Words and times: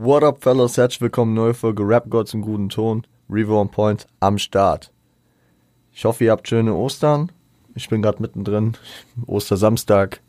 What 0.00 0.22
up, 0.22 0.44
fellas? 0.44 0.76
Herzlich 0.76 1.00
willkommen, 1.00 1.34
neue 1.34 1.54
Folge 1.54 1.82
Rap 1.82 2.08
Gods 2.08 2.32
im 2.32 2.40
guten 2.40 2.68
Ton. 2.68 3.04
Revo 3.28 3.60
on 3.60 3.68
Point 3.68 4.06
am 4.20 4.38
Start. 4.38 4.92
Ich 5.92 6.04
hoffe, 6.04 6.22
ihr 6.22 6.30
habt 6.30 6.46
schöne 6.46 6.72
Ostern. 6.72 7.32
Ich 7.74 7.88
bin 7.88 8.00
gerade 8.00 8.22
mittendrin. 8.22 8.76
Ostersamstag 9.26 10.20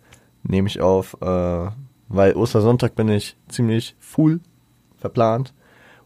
nehme 0.42 0.68
ich 0.68 0.82
auf, 0.82 1.16
äh, 1.22 1.70
weil 2.08 2.34
Ostersonntag 2.34 2.96
bin 2.96 3.10
ich 3.10 3.38
ziemlich 3.48 3.96
full 4.00 4.40
verplant. 4.98 5.54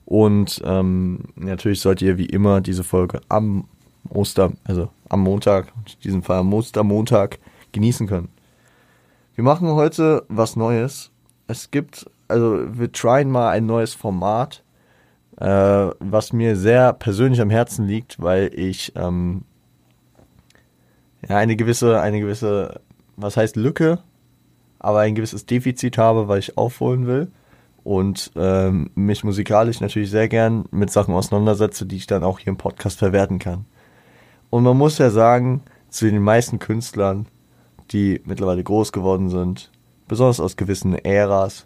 Und 0.03 0.61
ähm, 0.65 1.19
natürlich 1.37 1.79
solltet 1.79 2.05
ihr 2.05 2.17
wie 2.17 2.25
immer 2.25 2.59
diese 2.59 2.83
Folge 2.83 3.21
am 3.29 3.69
Oster, 4.09 4.51
also 4.65 4.89
am 5.07 5.21
Montag, 5.21 5.71
in 5.85 6.01
diesem 6.03 6.23
Fall 6.23 6.39
am 6.39 6.53
Ostermontag, 6.53 7.39
genießen 7.71 8.07
können. 8.07 8.27
Wir 9.35 9.45
machen 9.45 9.69
heute 9.69 10.25
was 10.27 10.57
Neues. 10.57 11.11
Es 11.47 11.71
gibt 11.71 12.07
also 12.27 12.65
wir 12.77 12.91
tryen 12.91 13.29
mal 13.29 13.49
ein 13.49 13.65
neues 13.65 13.93
Format, 13.93 14.63
äh, 15.37 15.45
was 15.45 16.33
mir 16.33 16.55
sehr 16.55 16.93
persönlich 16.93 17.41
am 17.41 17.49
Herzen 17.49 17.87
liegt, 17.87 18.21
weil 18.21 18.51
ich 18.53 18.93
ähm, 18.95 19.43
ja 21.27 21.37
eine 21.37 21.55
gewisse, 21.55 21.99
eine 22.01 22.19
gewisse, 22.19 22.81
was 23.15 23.37
heißt 23.37 23.55
Lücke, 23.55 23.99
aber 24.79 24.99
ein 24.99 25.15
gewisses 25.15 25.45
Defizit 25.45 25.97
habe, 25.97 26.27
weil 26.27 26.39
ich 26.39 26.57
aufholen 26.57 27.07
will 27.07 27.31
und 27.83 28.31
ähm, 28.35 28.91
mich 28.95 29.23
musikalisch 29.23 29.81
natürlich 29.81 30.09
sehr 30.09 30.27
gern 30.27 30.65
mit 30.71 30.91
Sachen 30.91 31.13
auseinandersetze, 31.13 31.85
die 31.85 31.97
ich 31.97 32.07
dann 32.07 32.23
auch 32.23 32.39
hier 32.39 32.51
im 32.51 32.57
Podcast 32.57 32.99
verwerten 32.99 33.39
kann. 33.39 33.65
Und 34.49 34.63
man 34.63 34.77
muss 34.77 34.97
ja 34.97 35.09
sagen, 35.09 35.61
zu 35.89 36.05
den 36.09 36.21
meisten 36.21 36.59
Künstlern, 36.59 37.27
die 37.91 38.21
mittlerweile 38.25 38.63
groß 38.63 38.91
geworden 38.91 39.29
sind, 39.29 39.71
besonders 40.07 40.39
aus 40.39 40.57
gewissen 40.57 40.95
Äras, 40.95 41.65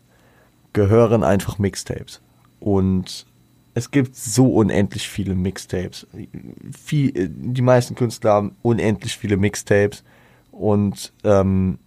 gehören 0.78 1.24
einfach 1.24 1.58
Mixtapes. 1.58 2.22
Und 2.60 3.26
es 3.74 3.90
gibt 3.90 4.16
so 4.16 4.54
unendlich 4.54 5.10
viele 5.10 5.34
Mixtapes. 5.34 6.06
Die 6.14 7.62
meisten 7.64 7.96
Künstler 7.96 8.34
haben 8.34 8.56
unendlich 8.62 9.18
viele 9.18 9.38
Mixtapes. 9.38 10.04
Und 10.52 11.14
ähm, 11.24 11.80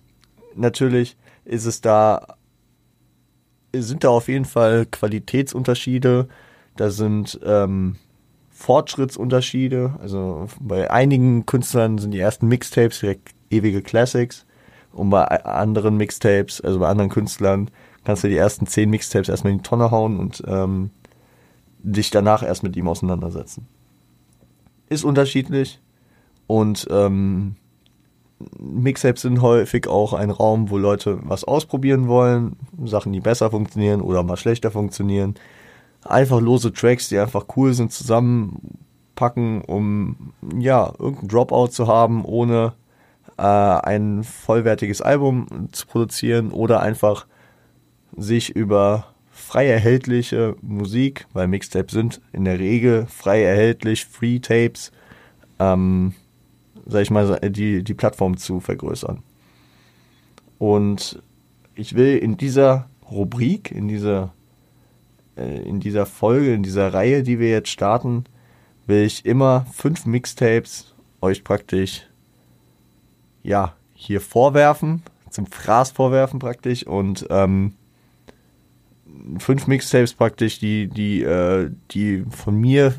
natürlich 0.56 1.16
ist 1.44 1.66
es 1.66 1.80
da, 1.80 2.34
sind 3.72 4.02
da 4.02 4.08
auf 4.08 4.27
jeden 4.27 4.44
Fall 4.44 4.86
Qualitätsunterschiede. 4.86 6.27
Da 6.75 6.91
sind 6.91 7.38
ähm, 7.44 7.94
Fortschrittsunterschiede. 8.50 9.94
Also 10.00 10.48
bei 10.58 10.91
einigen 10.91 11.47
Künstlern 11.47 11.98
sind 11.98 12.10
die 12.10 12.19
ersten 12.19 12.48
Mixtapes 12.48 12.98
direkt 12.98 13.30
ewige 13.50 13.82
Classics. 13.82 14.47
Und 14.91 15.10
bei 15.10 15.25
anderen 15.44 15.97
Mixtapes, 15.97 16.60
also 16.60 16.80
bei 16.80 16.88
anderen 16.88 17.10
Künstlern, 17.10 17.70
kannst 18.05 18.25
du 18.25 18.29
die 18.29 18.37
ersten 18.37 18.67
zehn 18.67 18.91
Mixtapes 18.91 19.29
erstmal 19.29 19.53
in 19.53 19.59
die 19.59 19.65
Tonne 19.65 19.91
hauen 19.91 20.19
und 20.19 20.43
ähm, 20.47 20.91
dich 21.83 22.11
danach 22.11 22.43
erst 22.43 22.62
mit 22.62 22.77
ihm 22.77 22.89
auseinandersetzen. 22.89 23.67
Ist 24.89 25.05
unterschiedlich 25.05 25.81
und 26.47 26.87
ähm, 26.91 27.56
Mixtapes 28.59 29.23
sind 29.23 29.43
häufig 29.43 29.87
auch 29.87 30.12
ein 30.12 30.31
Raum, 30.31 30.71
wo 30.71 30.78
Leute 30.78 31.19
was 31.23 31.45
ausprobieren 31.45 32.09
wollen, 32.09 32.56
Sachen, 32.84 33.12
die 33.12 33.21
besser 33.21 33.51
funktionieren 33.51 34.01
oder 34.01 34.23
mal 34.23 34.37
schlechter 34.37 34.71
funktionieren. 34.71 35.34
Einfach 36.05 36.41
lose 36.41 36.73
Tracks, 36.73 37.09
die 37.09 37.19
einfach 37.19 37.45
cool 37.56 37.75
sind, 37.75 37.93
zusammenpacken, 37.93 39.62
um 39.62 40.33
ja, 40.59 40.93
irgendein 40.98 41.28
Dropout 41.28 41.69
zu 41.69 41.87
haben, 41.87 42.25
ohne 42.25 42.73
äh, 43.37 43.43
ein 43.43 44.25
vollwertiges 44.25 45.03
Album 45.03 45.69
zu 45.73 45.87
produzieren 45.87 46.51
oder 46.51 46.81
einfach 46.81 47.27
sich 48.16 48.55
über 48.55 49.06
frei 49.30 49.66
erhältliche 49.66 50.56
Musik, 50.62 51.27
weil 51.33 51.48
Mixtapes 51.48 51.92
sind 51.92 52.20
in 52.33 52.44
der 52.44 52.58
Regel 52.58 53.06
frei 53.06 53.42
erhältlich, 53.42 54.05
Free 54.06 54.39
Tapes, 54.39 54.92
ähm, 55.58 56.14
sag 56.86 57.03
ich 57.03 57.11
mal, 57.11 57.38
die, 57.50 57.83
die 57.83 57.94
Plattform 57.94 58.37
zu 58.37 58.60
vergrößern. 58.60 59.22
Und 60.59 61.22
ich 61.75 61.94
will 61.94 62.19
in 62.19 62.37
dieser 62.37 62.88
Rubrik, 63.10 63.71
in 63.72 63.88
dieser, 63.88 64.32
äh, 65.37 65.62
in 65.62 65.81
dieser 65.81 66.06
Folge, 66.06 66.53
in 66.53 66.62
dieser 66.62 66.92
Reihe, 66.92 67.22
die 67.22 67.38
wir 67.38 67.50
jetzt 67.50 67.71
starten, 67.71 68.25
will 68.87 69.04
ich 69.04 69.25
immer 69.25 69.66
fünf 69.72 70.06
Mixtapes 70.06 70.94
euch 71.21 71.44
praktisch, 71.44 72.06
ja, 73.42 73.75
hier 73.94 74.21
vorwerfen, 74.21 75.03
zum 75.31 75.47
Fraß 75.47 75.92
vorwerfen 75.92 76.38
praktisch 76.38 76.87
und 76.87 77.27
ähm, 77.31 77.75
fünf 79.38 79.66
Mixtapes 79.66 80.14
praktisch, 80.14 80.58
die, 80.58 80.88
die, 80.88 81.22
äh, 81.22 81.70
die 81.91 82.25
von 82.31 82.56
mir 82.56 82.94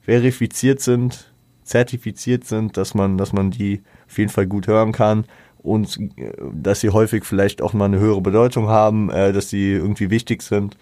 verifiziert 0.00 0.80
sind, 0.80 1.32
zertifiziert 1.64 2.44
sind, 2.44 2.76
dass 2.76 2.94
man, 2.94 3.18
dass 3.18 3.32
man 3.32 3.50
die 3.50 3.82
auf 4.08 4.18
jeden 4.18 4.30
Fall 4.30 4.46
gut 4.46 4.66
hören 4.66 4.92
kann 4.92 5.24
und 5.58 5.98
äh, 6.16 6.32
dass 6.52 6.80
sie 6.80 6.90
häufig 6.90 7.24
vielleicht 7.24 7.62
auch 7.62 7.72
mal 7.72 7.86
eine 7.86 7.98
höhere 7.98 8.20
Bedeutung 8.20 8.68
haben, 8.68 9.10
äh, 9.10 9.32
dass 9.32 9.48
sie 9.48 9.72
irgendwie 9.72 10.10
wichtig 10.10 10.42
sind. 10.42 10.76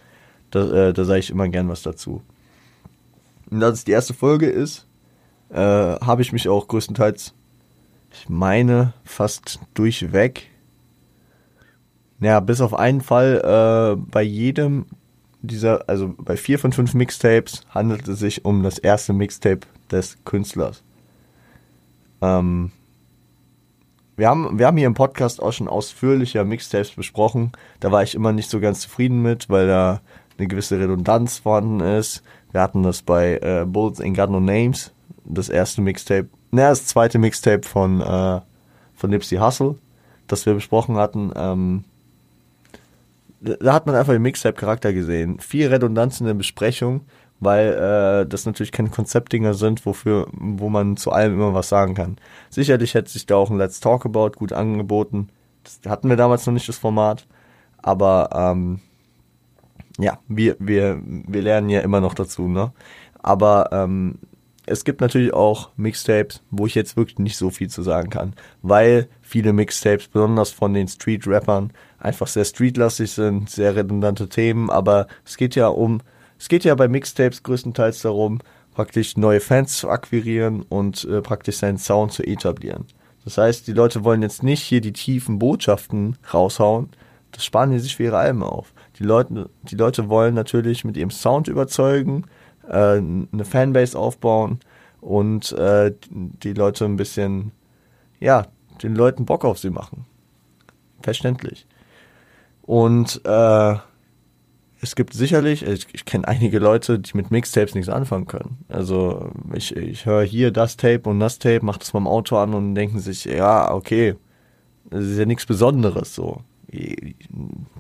Da, 0.51 0.89
äh, 0.89 0.93
da 0.93 1.05
sage 1.05 1.21
ich 1.21 1.31
immer 1.31 1.49
gern 1.49 1.69
was 1.69 1.83
dazu. 1.83 2.23
Und 3.51 3.61
dass 3.61 3.75
es 3.75 3.85
die 3.85 3.93
erste 3.93 4.15
Folge 4.15 4.47
ist, 4.47 4.87
äh, 5.51 5.57
habe 5.57 6.23
ich 6.23 6.33
mich 6.33 6.49
auch 6.49 6.69
größtenteils, 6.69 7.35
ich 8.13 8.29
meine, 8.29 8.95
fast 9.05 9.61
durchweg 9.75 10.50
ja, 12.21 12.41
bis 12.41 12.61
auf 12.61 12.75
einen 12.75 13.01
Fall, 13.01 13.97
äh, 13.97 14.01
bei 14.11 14.23
jedem 14.23 14.87
dieser, 15.43 15.89
also 15.89 16.15
bei 16.19 16.37
vier 16.37 16.59
von 16.59 16.73
fünf 16.73 16.95
Mixtapes 16.95 17.63
handelt 17.71 18.07
es 18.09 18.19
sich 18.19 18.45
um 18.45 18.63
das 18.63 18.79
erste 18.79 19.13
Mixtape 19.13 19.61
des 19.91 20.19
Künstlers. 20.25 20.83
Ähm, 22.21 22.73
wir 24.17 24.29
haben, 24.29 24.59
wir 24.59 24.67
haben 24.67 24.77
hier 24.77 24.87
im 24.87 24.95
Podcast 24.95 25.43
auch 25.43 25.53
schon 25.53 25.69
ausführlicher 25.69 26.45
Mixtapes 26.45 26.91
besprochen. 26.91 27.53
Da 27.81 27.91
war 27.91 28.03
ich 28.03 28.15
immer 28.15 28.33
nicht 28.33 28.51
so 28.51 28.61
ganz 28.61 28.81
zufrieden 28.81 29.23
mit, 29.23 29.49
weil 29.49 29.67
da 29.67 30.03
eine 30.37 30.47
gewisse 30.47 30.79
Redundanz 30.79 31.39
vorhanden 31.39 31.81
ist. 31.81 32.23
Wir 32.53 32.61
hatten 32.61 32.83
das 32.83 33.03
bei 33.03 33.39
äh, 33.39 33.65
Bullets 33.67 34.01
Ain't 34.01 34.17
Got 34.17 34.31
No 34.31 34.41
Names, 34.41 34.93
das 35.25 35.49
erste 35.49 35.81
Mixtape, 35.81 36.29
naja, 36.51 36.71
das 36.71 36.85
zweite 36.87 37.19
Mixtape 37.19 37.63
von, 37.63 38.01
äh, 38.01 38.41
von 38.95 39.11
Nipsey 39.11 39.39
Hussle, 39.39 39.77
das 40.27 40.45
wir 40.47 40.55
besprochen 40.55 40.97
hatten. 40.97 41.33
Ähm, 41.37 41.85
da 43.41 43.73
hat 43.73 43.87
man 43.87 43.95
einfach 43.95 44.13
den 44.13 44.23
Mixtape-Charakter 44.23 44.93
gesehen. 44.93 45.41
Viel 45.41 45.69
Redundanz 45.69 46.21
in 46.21 46.27
der 46.27 46.35
Besprechung, 46.35 47.03
weil 47.41 47.73
äh, 47.73 48.27
das 48.29 48.47
natürlich 48.47 48.73
keine 48.73 48.91
Konzeptdinger 48.91 49.55
sind, 49.55 49.87
wofür, 49.87 50.29
wo 50.33 50.69
man 50.69 50.97
zu 50.97 51.11
allem 51.11 51.35
immer 51.35 51.55
was 51.55 51.69
sagen 51.69 51.95
kann. 51.95 52.17
Sicherlich 52.51 52.95
hätte 52.95 53.11
sich 53.11 53.27
da 53.27 53.37
auch 53.37 53.51
ein 53.51 53.59
Let's 53.59 53.81
Talk 53.81 54.05
About 54.05 54.33
gut 54.33 54.53
angeboten. 54.53 55.31
Das 55.65 55.81
hatten 55.91 56.09
wir 56.09 56.17
damals 56.17 56.47
noch 56.47 56.53
nicht 56.53 56.69
das 56.69 56.79
Format, 56.79 57.27
aber 57.79 58.31
ähm, 58.33 58.81
ja, 59.99 60.19
wir, 60.29 60.57
wir, 60.59 61.01
wir 61.03 61.43
lernen 61.43 61.69
ja 61.69 61.81
immer 61.81 62.01
noch 62.01 62.15
dazu, 62.15 62.49
ne? 62.49 62.73
Aber 63.23 63.69
ähm, 63.73 64.19
es 64.67 64.85
gibt 64.85 65.01
natürlich 65.01 65.35
auch 65.35 65.71
Mixtapes, 65.77 66.43
wo 66.51 66.67
ich 66.67 66.75
jetzt 66.75 66.97
wirklich 66.97 67.19
nicht 67.19 67.37
so 67.37 67.51
viel 67.51 67.69
zu 67.69 67.83
sagen 67.83 68.09
kann, 68.09 68.35
weil 68.63 69.09
viele 69.31 69.53
Mixtapes, 69.53 70.09
besonders 70.09 70.51
von 70.51 70.75
den 70.75 70.89
Street-Rappern, 70.89 71.73
einfach 72.01 72.27
sehr 72.27 72.45
streetlastig 72.45 73.13
sind, 73.13 73.49
sehr 73.49 73.77
redundante 73.77 74.29
Themen, 74.29 74.71
aber 74.71 75.07
es 75.25 75.37
geht 75.37 75.55
ja 75.55 75.69
um, 75.69 76.01
es 76.37 76.49
geht 76.49 76.65
ja 76.65 76.75
bei 76.75 76.89
Mixtapes 76.89 77.45
größtenteils 77.45 78.03
darum, 78.03 78.41
praktisch 78.75 79.17
neue 79.17 79.41
Fans 79.41 79.77
zu 79.77 79.89
akquirieren 79.89 80.63
und 80.69 81.05
äh, 81.05 81.23
praktisch 81.23 81.59
seinen 81.59 81.79
Sound 81.79 82.13
zu 82.13 82.25
etablieren. 82.25 82.87
Das 83.25 83.39
heißt, 83.39 83.69
die 83.69 83.73
Leute 83.73 84.03
wollen 84.03 84.23
jetzt 84.23 84.43
nicht 84.43 84.63
hier 84.63 84.81
die 84.81 84.93
tiefen 84.93 85.39
Botschaften 85.39 86.17
raushauen, 86.35 86.89
das 87.31 87.45
sparen 87.45 87.71
die 87.71 87.79
sich 87.79 87.95
für 87.95 88.05
ihre 88.05 88.19
Alben 88.19 88.43
auf. 88.43 88.73
Die 88.99 89.05
Leute, 89.05 89.49
die 89.63 89.77
Leute 89.77 90.09
wollen 90.09 90.35
natürlich 90.35 90.85
mit 90.85 90.97
ihrem 90.97 91.11
Sound 91.11 91.47
überzeugen, 91.47 92.25
äh, 92.69 92.97
eine 92.97 93.45
Fanbase 93.45 93.97
aufbauen 93.97 94.59
und 95.01 95.53
äh, 95.53 95.95
die 96.11 96.53
Leute 96.53 96.85
ein 96.85 96.97
bisschen, 96.97 97.53
ja, 98.19 98.47
den 98.83 98.95
Leuten 98.95 99.25
Bock 99.25 99.45
auf 99.45 99.59
sie 99.59 99.71
machen. 99.71 100.07
Verständlich. 101.03 101.67
Und 102.63 103.21
äh, 103.25 103.77
es 104.83 104.95
gibt 104.97 105.13
sicherlich, 105.13 105.63
ich, 105.63 105.87
ich 105.93 106.05
kenne 106.05 106.27
einige 106.27 106.59
Leute, 106.59 106.99
die 106.99 107.17
mit 107.17 107.31
Mixtapes 107.31 107.75
nichts 107.75 107.91
anfangen 107.91 108.27
können. 108.27 108.65
Also 108.69 109.31
ich, 109.53 109.77
ich 109.77 110.07
höre 110.07 110.23
hier 110.23 110.51
das 110.53 110.77
Tape 110.77 111.09
und 111.09 111.21
das 111.21 111.39
Tape, 111.39 111.65
mache 111.65 111.81
das 111.81 111.91
beim 111.91 112.07
Auto 112.07 112.37
an 112.37 112.55
und 112.55 112.75
denken 112.75 112.99
sich, 112.99 113.25
ja, 113.25 113.73
okay, 113.73 114.17
das 114.89 115.05
ist 115.05 115.19
ja 115.19 115.27
nichts 115.27 115.47
Besonderes 115.47 116.15
so. 116.15 116.43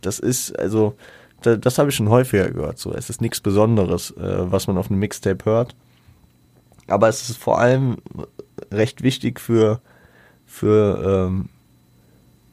Das 0.00 0.18
ist, 0.18 0.58
also 0.58 0.96
das, 1.42 1.60
das 1.60 1.78
habe 1.78 1.90
ich 1.90 1.96
schon 1.96 2.10
häufiger 2.10 2.50
gehört. 2.50 2.78
So, 2.78 2.92
es 2.92 3.08
ist 3.08 3.20
nichts 3.20 3.40
Besonderes, 3.40 4.10
äh, 4.12 4.50
was 4.50 4.66
man 4.66 4.76
auf 4.76 4.90
einem 4.90 5.00
Mixtape 5.00 5.44
hört. 5.44 5.74
Aber 6.86 7.08
es 7.08 7.30
ist 7.30 7.38
vor 7.38 7.58
allem 7.58 7.98
recht 8.70 9.02
wichtig 9.02 9.40
für 9.40 9.80
für 10.50 11.28
ähm, 11.28 11.48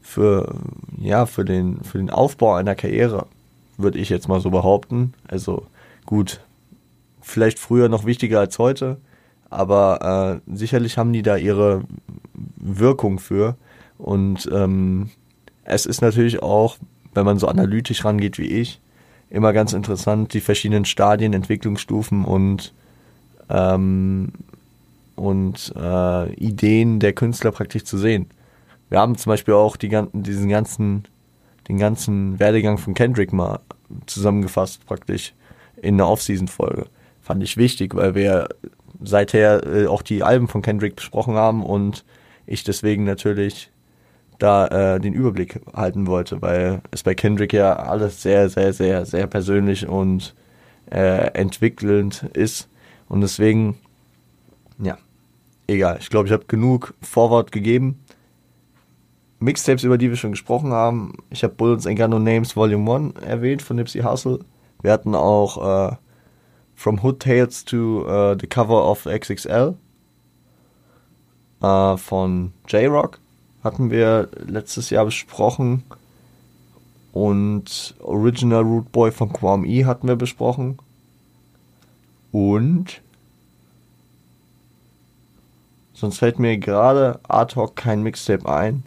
für 0.01 0.55
ja 0.97 1.25
für 1.25 1.43
den 1.43 1.83
für 1.83 1.97
den 1.97 2.11
Aufbau 2.11 2.53
einer 2.53 2.75
Karriere 2.75 3.25
würde 3.77 3.97
ich 3.97 4.09
jetzt 4.09 4.27
mal 4.27 4.39
so 4.39 4.51
behaupten. 4.51 5.13
Also 5.27 5.65
gut, 6.05 6.39
vielleicht 7.21 7.59
früher 7.59 7.89
noch 7.89 8.05
wichtiger 8.05 8.39
als 8.39 8.59
heute, 8.59 8.97
aber 9.49 10.41
äh, 10.47 10.55
sicherlich 10.55 10.97
haben 10.97 11.11
die 11.11 11.23
da 11.23 11.37
ihre 11.37 11.83
Wirkung 12.55 13.19
für. 13.19 13.55
Und 13.97 14.47
ähm, 14.53 15.09
es 15.63 15.85
ist 15.85 16.01
natürlich 16.01 16.41
auch, 16.41 16.77
wenn 17.13 17.25
man 17.25 17.39
so 17.39 17.47
analytisch 17.47 18.05
rangeht 18.05 18.37
wie 18.37 18.47
ich, 18.47 18.79
immer 19.29 19.53
ganz 19.53 19.73
interessant, 19.73 20.33
die 20.33 20.41
verschiedenen 20.41 20.85
Stadien, 20.85 21.33
Entwicklungsstufen 21.33 22.25
und 22.25 22.73
ähm, 23.49 24.31
und 25.17 25.73
äh, 25.75 26.33
Ideen 26.33 26.99
der 26.99 27.13
Künstler 27.13 27.51
praktisch 27.51 27.83
zu 27.83 27.97
sehen. 27.97 28.27
Wir 28.89 28.99
haben 28.99 29.17
zum 29.17 29.31
Beispiel 29.31 29.53
auch 29.53 29.75
die, 29.75 29.89
diesen 30.13 30.49
ganzen, 30.49 31.07
den 31.67 31.77
ganzen 31.77 32.39
Werdegang 32.39 32.77
von 32.77 32.93
Kendrick 32.93 33.33
mal 33.33 33.59
zusammengefasst, 34.05 34.85
praktisch 34.85 35.33
in 35.81 35.95
einer 35.95 36.09
Off-Season-Folge. 36.09 36.85
Fand 37.21 37.43
ich 37.43 37.57
wichtig, 37.57 37.95
weil 37.95 38.15
wir 38.15 38.47
seither 39.03 39.65
äh, 39.65 39.87
auch 39.87 40.01
die 40.01 40.23
Alben 40.23 40.47
von 40.47 40.61
Kendrick 40.61 40.95
besprochen 40.95 41.35
haben 41.35 41.63
und 41.63 42.05
ich 42.45 42.63
deswegen 42.63 43.03
natürlich 43.03 43.71
da 44.39 44.67
äh, 44.95 44.99
den 44.99 45.13
Überblick 45.13 45.61
halten 45.73 46.07
wollte, 46.07 46.41
weil 46.41 46.81
es 46.91 47.03
bei 47.03 47.15
Kendrick 47.15 47.53
ja 47.53 47.75
alles 47.75 48.21
sehr, 48.21 48.49
sehr, 48.49 48.71
sehr, 48.71 49.05
sehr 49.05 49.27
persönlich 49.27 49.87
und 49.87 50.35
äh, 50.91 51.31
entwickelnd 51.33 52.23
ist. 52.33 52.69
Und 53.09 53.21
deswegen, 53.21 53.77
ja, 54.79 54.97
egal. 55.67 55.97
Ich 55.99 56.09
glaube, 56.09 56.27
ich 56.27 56.33
habe 56.33 56.45
genug 56.45 56.93
Vorwort 57.01 57.51
gegeben. 57.51 58.03
Mixtapes, 59.39 59.83
über 59.83 59.97
die 59.97 60.09
wir 60.09 60.17
schon 60.17 60.31
gesprochen 60.31 60.71
haben. 60.71 61.13
Ich 61.29 61.43
habe 61.43 61.53
Bullets 61.53 61.85
and 61.85 61.97
Gun 61.97 62.09
No 62.09 62.19
Names 62.19 62.55
Volume 62.55 63.13
1 63.15 63.19
erwähnt 63.21 63.61
von 63.61 63.75
Nipsey 63.75 64.01
Hussle. 64.01 64.39
Wir 64.81 64.91
hatten 64.91 65.13
auch 65.13 65.91
äh, 65.91 65.95
From 66.75 67.03
Hood 67.03 67.19
Tales 67.19 67.65
to 67.65 68.05
uh, 68.07 68.35
the 68.39 68.47
Cover 68.47 68.89
of 68.89 69.05
XXL 69.05 69.75
äh, 71.61 71.97
von 71.97 72.53
J-Rock 72.67 73.19
hatten 73.63 73.89
wir 73.89 74.29
letztes 74.45 74.89
Jahr 74.89 75.05
besprochen. 75.05 75.83
Und 77.11 77.95
Original 77.99 78.61
Root 78.63 78.91
Boy 78.91 79.11
von 79.11 79.33
Quam 79.33 79.65
E 79.65 79.85
hatten 79.85 80.07
wir 80.07 80.15
besprochen. 80.15 80.77
Und 82.31 83.01
Sonst 85.97 86.19
fällt 86.19 86.37
mir 86.37 86.59
gerade 86.59 87.19
ad 87.27 87.55
hoc 87.55 87.75
kein 87.75 88.03
Mixtape 88.03 88.47
ein. 88.47 88.83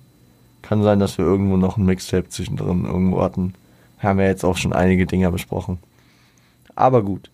Kann 0.62 0.84
sein, 0.84 1.00
dass 1.00 1.18
wir 1.18 1.24
irgendwo 1.24 1.56
noch 1.56 1.76
ein 1.76 1.84
Mixtape 1.84 2.28
zwischendrin 2.28 2.84
irgendwo 2.84 3.20
hatten. 3.20 3.54
Haben 3.98 4.20
wir 4.20 4.26
jetzt 4.26 4.44
auch 4.44 4.56
schon 4.56 4.72
einige 4.72 5.06
Dinger 5.06 5.32
besprochen. 5.32 5.80
Aber 6.76 7.02
gut. 7.02 7.32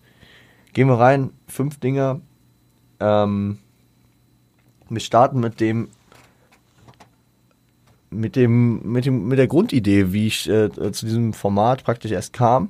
Gehen 0.73 0.87
wir 0.87 0.97
rein. 0.97 1.29
Fünf 1.47 1.79
Dinger. 1.79 2.21
Ähm, 2.99 3.59
wir 4.89 4.99
starten 4.99 5.39
mit 5.41 5.59
dem 5.59 5.89
mit 8.09 8.35
dem 8.35 8.81
mit 8.91 9.05
dem 9.05 9.27
mit 9.27 9.37
der 9.37 9.47
Grundidee, 9.47 10.11
wie 10.11 10.25
ich 10.25 10.49
äh, 10.49 10.71
zu 10.91 11.05
diesem 11.05 11.33
Format 11.33 11.83
praktisch 11.83 12.11
erst 12.11 12.33
kam, 12.33 12.69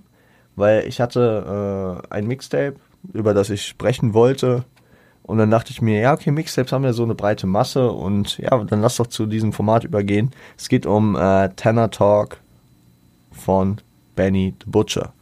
weil 0.58 0.86
ich 0.86 1.00
hatte 1.00 2.02
äh, 2.12 2.14
ein 2.14 2.28
Mixtape, 2.28 2.76
über 3.14 3.34
das 3.34 3.50
ich 3.50 3.66
sprechen 3.66 4.14
wollte 4.14 4.66
und 5.28 5.38
dann 5.38 5.52
dachte 5.52 5.72
ich 5.72 5.82
mir, 5.82 6.00
ja, 6.00 6.14
okay, 6.14 6.32
Mixtapes 6.32 6.72
haben 6.72 6.86
ja 6.86 6.94
so 6.94 7.04
eine 7.04 7.14
breite 7.14 7.48
Masse 7.48 7.92
und 7.92 8.38
ja, 8.38 8.64
dann 8.64 8.80
lass 8.82 8.96
doch 8.96 9.08
zu 9.08 9.26
diesem 9.26 9.52
Format 9.52 9.84
übergehen. 9.84 10.32
Es 10.58 10.70
geht 10.70 10.86
um 10.86 11.18
äh, 11.18 11.50
Tanner 11.50 11.92
Talk 11.92 12.40
von 13.32 13.78
Benny 14.16 14.56
the 14.64 14.70
Butcher. 14.70 15.14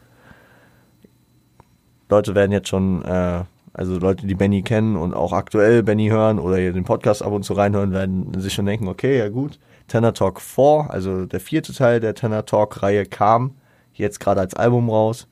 Leute 2.08 2.36
werden 2.36 2.52
jetzt 2.52 2.68
schon, 2.68 3.04
äh, 3.04 3.42
also 3.72 3.98
Leute, 3.98 4.28
die 4.28 4.36
Benny 4.36 4.62
kennen 4.62 4.94
und 4.94 5.12
auch 5.12 5.32
aktuell 5.32 5.82
Benny 5.82 6.08
hören 6.08 6.38
oder 6.38 6.56
den 6.56 6.84
Podcast 6.84 7.24
ab 7.24 7.32
und 7.32 7.42
zu 7.42 7.54
reinhören, 7.54 7.90
werden 7.90 8.32
sich 8.40 8.54
schon 8.54 8.66
denken, 8.66 8.86
okay, 8.86 9.18
ja 9.18 9.28
gut, 9.28 9.58
Tanner 9.88 10.14
Talk 10.14 10.40
4, 10.40 10.86
also 10.88 11.26
der 11.26 11.40
vierte 11.40 11.72
Teil 11.72 11.98
der 11.98 12.14
Tanner 12.14 12.46
Talk 12.46 12.80
Reihe 12.80 13.06
kam 13.06 13.56
jetzt 13.92 14.20
gerade 14.20 14.40
als 14.40 14.54
Album 14.54 14.88
raus. 14.88 15.26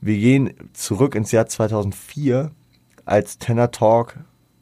Wir 0.00 0.16
gehen 0.16 0.54
zurück 0.74 1.16
ins 1.16 1.32
Jahr 1.32 1.46
2004 1.46 2.52
als 3.06 3.38
Tenor 3.38 3.70
Talk 3.70 4.18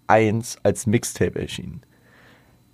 1 0.06 0.58
als 0.62 0.86
Mixtape 0.86 1.40
erschienen. 1.40 1.80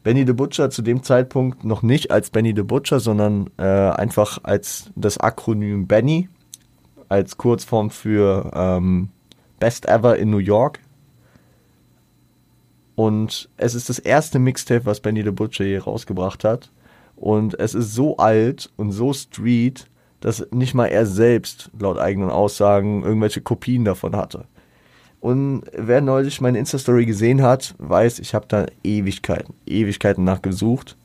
Benny 0.03 0.25
the 0.27 0.33
Butcher 0.33 0.71
zu 0.71 0.83
dem 0.83 1.03
Zeitpunkt 1.03 1.65
noch 1.65 1.83
nicht 1.83 2.11
als 2.11 2.31
Benny 2.31 2.55
the 2.57 2.63
Butcher, 2.63 3.01
sondern 3.01 3.51
äh, 3.59 3.63
einfach 3.63 4.39
als 4.43 4.91
das 4.97 5.19
Akronym 5.19 5.87
Benny, 5.87 6.29
als 7.09 7.37
Kurzform 7.37 7.91
für 7.91 8.51
ähm, 8.55 9.11
Best 9.59 9.87
Ever 9.87 10.17
in 10.17 10.31
New 10.31 10.39
York. 10.39 10.81
Und 12.95 13.49
es 13.57 13.75
ist 13.75 13.89
das 13.89 13.99
erste 13.99 14.39
Mixtape, 14.39 14.87
was 14.87 15.01
Benny 15.01 15.23
the 15.23 15.31
Butcher 15.31 15.65
je 15.65 15.79
rausgebracht 15.79 16.45
hat. 16.45 16.71
Und 17.17 17.59
es 17.59 17.75
ist 17.75 17.95
so 17.95 18.17
alt 18.17 18.71
und 18.77 18.93
so 18.93 19.13
street, 19.13 19.87
dass 20.21 20.47
nicht 20.51 20.75
mal 20.75 20.87
er 20.87 21.05
selbst, 21.05 21.71
laut 21.79 21.99
eigenen 21.99 22.31
Aussagen, 22.31 23.03
irgendwelche 23.03 23.43
Kopien 23.43 23.85
davon 23.85 24.17
hatte. 24.17 24.47
Und 25.21 25.65
wer 25.77 26.01
neulich 26.01 26.41
meine 26.41 26.59
Insta-Story 26.59 27.05
gesehen 27.05 27.43
hat, 27.43 27.75
weiß, 27.79 28.19
ich 28.21 28.35
habe 28.35 28.47
da 28.49 28.67
Ewigkeiten, 28.83 29.55
Ewigkeiten 29.67 30.25
nachgesucht. 30.25 30.97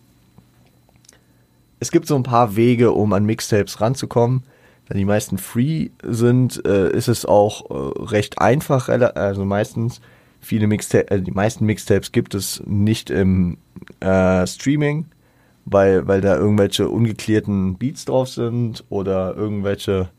Es 1.80 1.92
gibt 1.92 2.08
so 2.08 2.16
ein 2.16 2.24
paar 2.24 2.56
Wege, 2.56 2.92
um 2.92 3.12
an 3.12 3.26
Mixtapes 3.26 3.82
ranzukommen. 3.82 4.44
Da 4.88 4.96
die 4.96 5.06
meisten 5.06 5.38
free 5.38 5.90
sind, 6.02 6.66
äh, 6.66 6.92
ist 6.92 7.10
es 7.10 7.26
auch 7.26 7.70
äh, 7.70 8.04
recht 8.04 8.40
einfach. 8.40 8.88
Also 8.88 9.44
meistens 9.44 10.00
viele 10.40 10.68
Mixtapes, 10.68 11.12
äh, 11.12 11.22
die 11.22 11.32
meisten 11.32 11.66
Mixtapes 11.66 12.12
gibt 12.12 12.36
es 12.36 12.64
nicht 12.66 13.10
im 13.10 13.58
äh, 14.00 14.48
Streaming, 14.48 15.08
weil, 15.66 16.08
weil 16.08 16.22
da 16.22 16.38
irgendwelche 16.38 16.88
ungeklärten 16.88 17.76
Beats 17.76 18.06
drauf 18.06 18.30
sind 18.30 18.86
oder 18.90 19.36
irgendwelche 19.36 20.10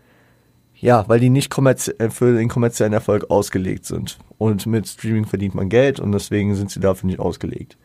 ja, 0.78 1.04
weil 1.08 1.20
die 1.20 1.30
nicht 1.30 1.56
äh, 1.56 2.10
für 2.10 2.34
den 2.34 2.48
kommerziellen 2.48 2.92
Erfolg 2.92 3.30
ausgelegt 3.30 3.86
sind. 3.86 4.18
Und 4.38 4.66
mit 4.66 4.86
Streaming 4.86 5.24
verdient 5.24 5.54
man 5.54 5.68
Geld 5.68 6.00
und 6.00 6.12
deswegen 6.12 6.54
sind 6.54 6.70
sie 6.70 6.80
dafür 6.80 7.06
nicht 7.06 7.20
ausgelegt. 7.20 7.76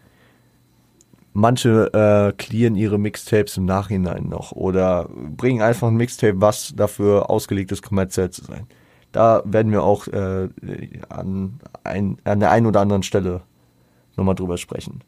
Manche 1.34 1.94
äh, 1.94 2.34
clearen 2.34 2.76
ihre 2.76 2.98
Mixtapes 2.98 3.56
im 3.56 3.66
Nachhinein 3.66 4.28
noch 4.28 4.52
oder 4.52 5.08
bringen 5.38 5.62
einfach 5.62 5.88
ein 5.88 5.96
Mixtape, 5.96 6.42
was 6.42 6.74
dafür 6.76 7.30
ausgelegt 7.30 7.72
ist, 7.72 7.82
kommerziell 7.82 8.30
zu 8.32 8.44
sein. 8.44 8.68
Da 9.14 9.42
werden 9.46 9.72
wir 9.72 9.84
auch 9.84 10.08
äh, 10.08 10.50
an, 11.08 11.60
ein, 11.86 12.18
an 12.26 12.40
der 12.42 12.52
einen 12.52 12.66
oder 12.66 12.82
anderen 12.82 13.04
Stelle 13.04 13.42
nochmal 14.18 14.36
drüber 14.36 14.58
sprechen. 14.58 15.02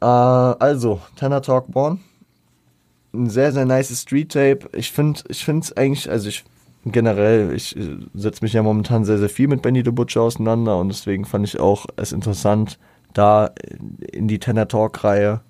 Äh, 0.00 0.06
also, 0.06 1.02
Tanner 1.16 1.42
Talk 1.42 1.70
Born 1.70 2.00
ein 3.12 3.28
sehr, 3.28 3.52
sehr 3.52 3.66
nice 3.66 4.00
Street-Tape. 4.02 4.70
Ich 4.72 4.92
finde 4.92 5.20
ich 5.28 5.44
finde 5.44 5.64
es 5.64 5.76
eigentlich, 5.76 6.10
also 6.10 6.28
ich 6.28 6.44
generell, 6.84 7.52
ich 7.54 7.76
äh, 7.76 7.98
setze 8.14 8.42
mich 8.42 8.52
ja 8.52 8.62
momentan 8.62 9.04
sehr, 9.04 9.18
sehr 9.18 9.28
viel 9.28 9.48
mit 9.48 9.62
Benny 9.62 9.82
the 9.84 9.90
Butcher 9.90 10.22
auseinander 10.22 10.78
und 10.78 10.88
deswegen 10.88 11.24
fand 11.24 11.46
ich 11.46 11.60
auch 11.60 11.86
es 11.96 12.12
interessant, 12.12 12.78
da 13.12 13.50
in 14.12 14.28
die 14.28 14.38
Tanner 14.38 14.68
Talk-Reihe 14.68 15.40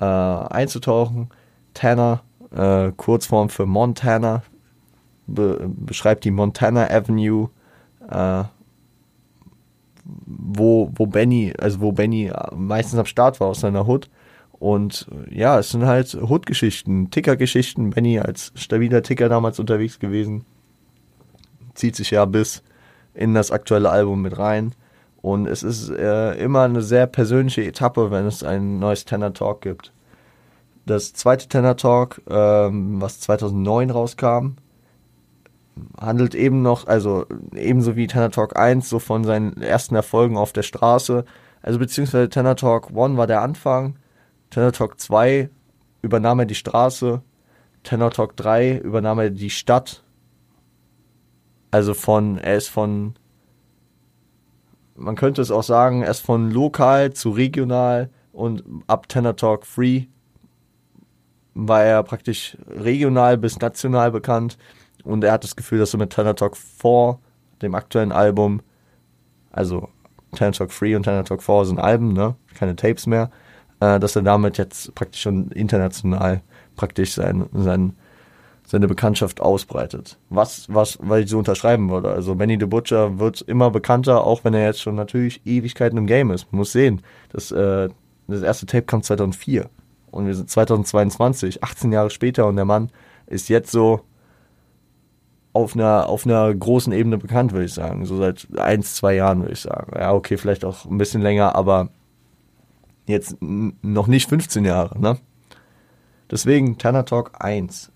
äh, 0.00 0.04
einzutauchen. 0.04 1.30
Tanner, 1.74 2.22
äh, 2.54 2.92
Kurzform 2.96 3.48
für 3.48 3.66
Montana, 3.66 4.42
be 5.26 5.68
beschreibt 5.68 6.24
die 6.24 6.30
Montana 6.30 6.88
Avenue, 6.88 7.50
äh, 8.08 8.44
wo, 10.04 10.90
wo 10.94 11.06
Benny, 11.06 11.52
also 11.58 11.80
wo 11.80 11.92
Benny 11.92 12.30
meistens 12.54 12.98
am 12.98 13.06
Start 13.06 13.40
war 13.40 13.48
aus 13.48 13.60
seiner 13.60 13.86
Hood 13.86 14.08
und 14.58 15.06
ja, 15.30 15.58
es 15.58 15.70
sind 15.70 15.84
halt 15.84 16.14
Hood-Geschichten, 16.14 17.10
Ticker-Geschichten. 17.10 17.90
Benny 17.90 18.18
als 18.18 18.52
stabiler 18.54 19.02
Ticker 19.02 19.28
damals 19.28 19.58
unterwegs 19.58 19.98
gewesen. 19.98 20.46
Zieht 21.74 21.96
sich 21.96 22.10
ja 22.10 22.24
bis 22.24 22.62
in 23.12 23.34
das 23.34 23.50
aktuelle 23.50 23.90
Album 23.90 24.22
mit 24.22 24.38
rein. 24.38 24.72
Und 25.20 25.46
es 25.46 25.62
ist 25.62 25.90
äh, 25.90 26.34
immer 26.34 26.62
eine 26.62 26.82
sehr 26.82 27.06
persönliche 27.06 27.64
Etappe, 27.64 28.10
wenn 28.10 28.26
es 28.26 28.42
ein 28.42 28.78
neues 28.78 29.04
Tenor 29.04 29.34
Talk 29.34 29.60
gibt. 29.60 29.92
Das 30.86 31.12
zweite 31.12 31.48
Tenor 31.48 31.76
Talk, 31.76 32.22
ähm, 32.30 33.00
was 33.00 33.20
2009 33.20 33.90
rauskam, 33.90 34.54
handelt 36.00 36.34
eben 36.34 36.62
noch, 36.62 36.86
also 36.86 37.26
ebenso 37.54 37.96
wie 37.96 38.06
Tenor 38.06 38.30
Talk 38.30 38.56
1, 38.56 38.88
so 38.88 39.00
von 39.00 39.24
seinen 39.24 39.60
ersten 39.60 39.96
Erfolgen 39.96 40.36
auf 40.38 40.52
der 40.52 40.62
Straße. 40.62 41.24
Also 41.60 41.78
beziehungsweise 41.78 42.28
Tenor 42.30 42.56
Talk 42.56 42.90
1 42.96 43.16
war 43.16 43.26
der 43.26 43.42
Anfang 43.42 43.96
Tenor 44.50 44.72
Talk 44.72 45.00
2 45.00 45.50
übernahm 46.02 46.40
er 46.40 46.46
die 46.46 46.54
Straße. 46.54 47.22
Tenor 47.82 48.10
Talk 48.10 48.36
3 48.36 48.78
übernahm 48.78 49.18
er 49.18 49.30
die 49.30 49.50
Stadt. 49.50 50.04
Also 51.70 51.94
von, 51.94 52.38
er 52.38 52.56
ist 52.56 52.68
von, 52.68 53.14
man 54.94 55.16
könnte 55.16 55.42
es 55.42 55.50
auch 55.50 55.62
sagen, 55.62 56.02
er 56.02 56.10
ist 56.10 56.20
von 56.20 56.50
lokal 56.50 57.12
zu 57.12 57.30
regional 57.30 58.10
und 58.32 58.64
ab 58.86 59.08
Tenor 59.08 59.36
Talk 59.36 59.64
3 59.74 60.08
war 61.58 61.82
er 61.82 62.02
praktisch 62.02 62.56
regional 62.68 63.38
bis 63.38 63.58
national 63.58 64.10
bekannt 64.10 64.58
und 65.04 65.24
er 65.24 65.32
hat 65.32 65.44
das 65.44 65.56
Gefühl, 65.56 65.78
dass 65.78 65.94
er 65.94 65.98
mit 65.98 66.12
Tanner 66.12 66.34
Talk 66.34 66.56
4, 66.56 67.18
dem 67.62 67.74
aktuellen 67.74 68.12
Album, 68.12 68.60
also 69.50 69.88
Tanner 70.34 70.52
Talk 70.52 70.70
3 70.70 70.96
und 70.96 71.04
Tanner 71.04 71.24
Talk 71.24 71.42
4 71.42 71.64
sind 71.64 71.78
Alben, 71.78 72.12
ne? 72.12 72.36
keine 72.54 72.76
Tapes 72.76 73.06
mehr, 73.06 73.30
äh, 73.80 73.98
dass 73.98 74.16
er 74.16 74.22
damit 74.22 74.58
jetzt 74.58 74.94
praktisch 74.94 75.22
schon 75.22 75.50
international 75.50 76.42
praktisch 76.76 77.14
sein, 77.14 77.46
sein, 77.52 77.94
seine 78.64 78.88
Bekanntschaft 78.88 79.40
ausbreitet. 79.40 80.18
Was, 80.28 80.66
was, 80.72 80.98
weil 81.00 81.24
ich 81.24 81.30
so 81.30 81.38
unterschreiben 81.38 81.90
würde. 81.90 82.10
Also 82.10 82.34
Benny 82.34 82.56
the 82.60 82.66
Butcher 82.66 83.18
wird 83.18 83.40
immer 83.42 83.70
bekannter, 83.70 84.24
auch 84.24 84.44
wenn 84.44 84.54
er 84.54 84.64
jetzt 84.64 84.82
schon 84.82 84.94
natürlich 84.94 85.40
Ewigkeiten 85.46 85.98
im 85.98 86.06
Game 86.06 86.30
ist. 86.30 86.52
Man 86.52 86.58
muss 86.58 86.72
sehen, 86.72 87.02
das, 87.32 87.50
äh, 87.50 87.88
das 88.28 88.42
erste 88.42 88.66
Tape 88.66 88.84
kam 88.84 89.02
2004 89.02 89.68
und 90.10 90.26
wir 90.26 90.34
sind 90.34 90.50
2022, 90.50 91.62
18 91.62 91.92
Jahre 91.92 92.10
später 92.10 92.46
und 92.46 92.56
der 92.56 92.64
Mann 92.64 92.90
ist 93.26 93.48
jetzt 93.48 93.70
so 93.70 94.02
auf 95.52 95.74
einer, 95.74 96.08
auf 96.08 96.26
einer 96.26 96.54
großen 96.54 96.92
Ebene 96.92 97.16
bekannt, 97.16 97.52
würde 97.52 97.64
ich 97.64 97.72
sagen. 97.72 98.04
So 98.04 98.18
seit 98.18 98.46
ein, 98.58 98.82
zwei 98.82 99.14
Jahren, 99.14 99.40
würde 99.40 99.54
ich 99.54 99.60
sagen. 99.60 99.92
Ja, 99.98 100.12
okay, 100.12 100.36
vielleicht 100.36 100.64
auch 100.64 100.84
ein 100.84 100.98
bisschen 100.98 101.22
länger, 101.22 101.54
aber 101.54 101.88
jetzt 103.06 103.36
noch 103.40 104.06
nicht 104.06 104.28
15 104.28 104.64
Jahre, 104.64 104.98
ne? 105.00 105.18
Deswegen 106.30 106.78
Tanner 106.78 107.04
Talk 107.04 107.32
1. 107.38 107.92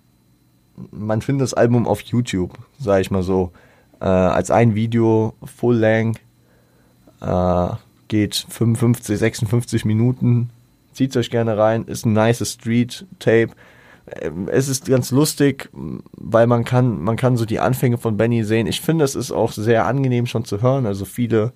Man 0.91 1.21
findet 1.21 1.43
das 1.43 1.55
Album 1.55 1.87
auf 1.87 2.01
YouTube, 2.01 2.57
sage 2.79 3.03
ich 3.03 3.11
mal 3.11 3.23
so. 3.23 3.53
Äh, 4.01 4.05
als 4.05 4.51
ein 4.51 4.75
Video, 4.75 5.35
Full 5.45 5.77
Length, 5.77 6.21
äh, 7.21 7.69
geht 8.09 8.47
55, 8.49 9.19
56 9.19 9.85
Minuten. 9.85 10.51
Zieht 10.93 11.17
euch 11.17 11.31
gerne 11.31 11.59
rein, 11.59 11.85
ist 11.85 12.07
ein 12.07 12.13
nice 12.13 12.49
Street-Tape. 12.49 13.51
Ähm, 14.21 14.49
es 14.51 14.69
ist 14.69 14.87
ganz 14.87 15.11
lustig, 15.11 15.69
weil 15.73 16.47
man 16.47 16.65
kann, 16.65 17.01
man 17.03 17.17
kann 17.17 17.37
so 17.37 17.45
die 17.45 17.61
Anfänge 17.61 17.99
von 17.99 18.17
Benny 18.17 18.45
sehen. 18.45 18.67
Ich 18.67 18.81
finde, 18.81 19.05
es 19.05 19.15
ist 19.15 19.33
auch 19.33 19.53
sehr 19.53 19.87
angenehm 19.87 20.27
schon 20.27 20.45
zu 20.45 20.63
hören. 20.63 20.87
Also 20.87 21.05
viele 21.05 21.53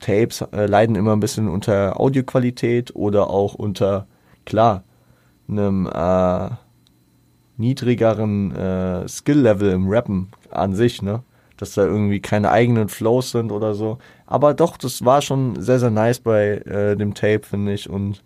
Tapes 0.00 0.42
äh, 0.52 0.66
leiden 0.66 0.96
immer 0.96 1.12
ein 1.12 1.20
bisschen 1.20 1.48
unter 1.48 2.00
Audioqualität 2.00 2.94
oder 2.96 3.30
auch 3.30 3.54
unter, 3.54 4.06
klar, 4.44 4.82
einem 5.48 5.86
äh, 5.86 6.50
niedrigeren 7.56 8.54
äh, 8.54 9.08
Skill-Level 9.08 9.70
im 9.70 9.88
Rappen 9.88 10.28
an 10.50 10.74
sich, 10.74 11.02
ne? 11.02 11.22
Dass 11.56 11.74
da 11.74 11.84
irgendwie 11.84 12.20
keine 12.20 12.50
eigenen 12.50 12.88
Flows 12.88 13.32
sind 13.32 13.52
oder 13.52 13.74
so. 13.74 13.98
Aber 14.26 14.54
doch, 14.54 14.78
das 14.78 15.04
war 15.04 15.20
schon 15.20 15.60
sehr, 15.60 15.78
sehr 15.78 15.90
nice 15.90 16.20
bei 16.20 16.58
äh, 16.58 16.96
dem 16.96 17.12
Tape, 17.12 17.42
finde 17.42 17.74
ich. 17.74 17.90
Und 17.90 18.22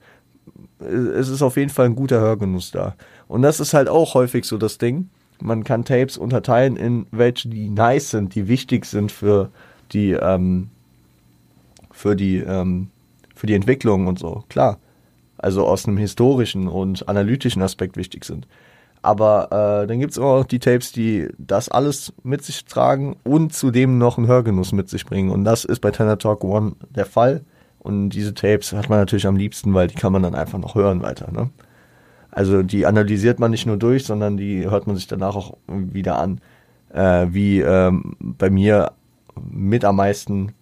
es 0.78 1.28
ist 1.28 1.42
auf 1.42 1.56
jeden 1.56 1.70
Fall 1.70 1.86
ein 1.86 1.96
guter 1.96 2.20
Hörgenuss 2.20 2.70
da. 2.70 2.94
Und 3.26 3.42
das 3.42 3.58
ist 3.58 3.74
halt 3.74 3.88
auch 3.88 4.14
häufig 4.14 4.44
so 4.44 4.56
das 4.56 4.78
Ding. 4.78 5.08
Man 5.40 5.64
kann 5.64 5.84
Tapes 5.84 6.16
unterteilen 6.16 6.76
in 6.76 7.06
welche, 7.10 7.48
die 7.48 7.70
nice 7.70 8.10
sind, 8.10 8.34
die 8.34 8.46
wichtig 8.46 8.84
sind 8.84 9.10
für 9.10 9.50
die, 9.92 10.12
ähm, 10.12 10.70
für 11.94 12.14
die, 12.14 12.38
ähm, 12.38 12.90
für 13.34 13.46
die 13.46 13.54
Entwicklung 13.54 14.06
und 14.06 14.18
so. 14.18 14.44
Klar 14.50 14.78
also 15.44 15.66
aus 15.66 15.86
einem 15.86 15.98
historischen 15.98 16.68
und 16.68 17.08
analytischen 17.08 17.62
Aspekt 17.62 17.96
wichtig 17.96 18.24
sind. 18.24 18.46
Aber 19.02 19.48
äh, 19.82 19.86
dann 19.86 20.00
gibt 20.00 20.12
es 20.12 20.18
auch 20.18 20.44
die 20.44 20.58
Tapes, 20.58 20.92
die 20.92 21.28
das 21.36 21.68
alles 21.68 22.14
mit 22.22 22.42
sich 22.42 22.64
tragen 22.64 23.16
und 23.22 23.52
zudem 23.52 23.98
noch 23.98 24.16
einen 24.16 24.26
Hörgenuss 24.26 24.72
mit 24.72 24.88
sich 24.88 25.04
bringen. 25.04 25.30
Und 25.30 25.44
das 25.44 25.66
ist 25.66 25.80
bei 25.80 25.90
Tenor 25.90 26.18
Talk 26.18 26.42
One 26.42 26.72
der 26.88 27.04
Fall. 27.04 27.42
Und 27.78 28.10
diese 28.10 28.32
Tapes 28.32 28.72
hat 28.72 28.88
man 28.88 28.98
natürlich 28.98 29.26
am 29.26 29.36
liebsten, 29.36 29.74
weil 29.74 29.88
die 29.88 29.94
kann 29.94 30.12
man 30.12 30.22
dann 30.22 30.34
einfach 30.34 30.58
noch 30.58 30.74
hören 30.74 31.02
weiter. 31.02 31.30
Ne? 31.30 31.50
Also 32.30 32.62
die 32.62 32.86
analysiert 32.86 33.38
man 33.38 33.50
nicht 33.50 33.66
nur 33.66 33.76
durch, 33.76 34.04
sondern 34.04 34.38
die 34.38 34.70
hört 34.70 34.86
man 34.86 34.96
sich 34.96 35.06
danach 35.06 35.36
auch 35.36 35.58
wieder 35.66 36.18
an. 36.18 36.40
Äh, 36.90 37.26
wie 37.28 37.60
ähm, 37.60 38.16
bei 38.18 38.48
mir 38.48 38.92
mit 39.50 39.84
am 39.84 39.96
meisten, 39.96 40.54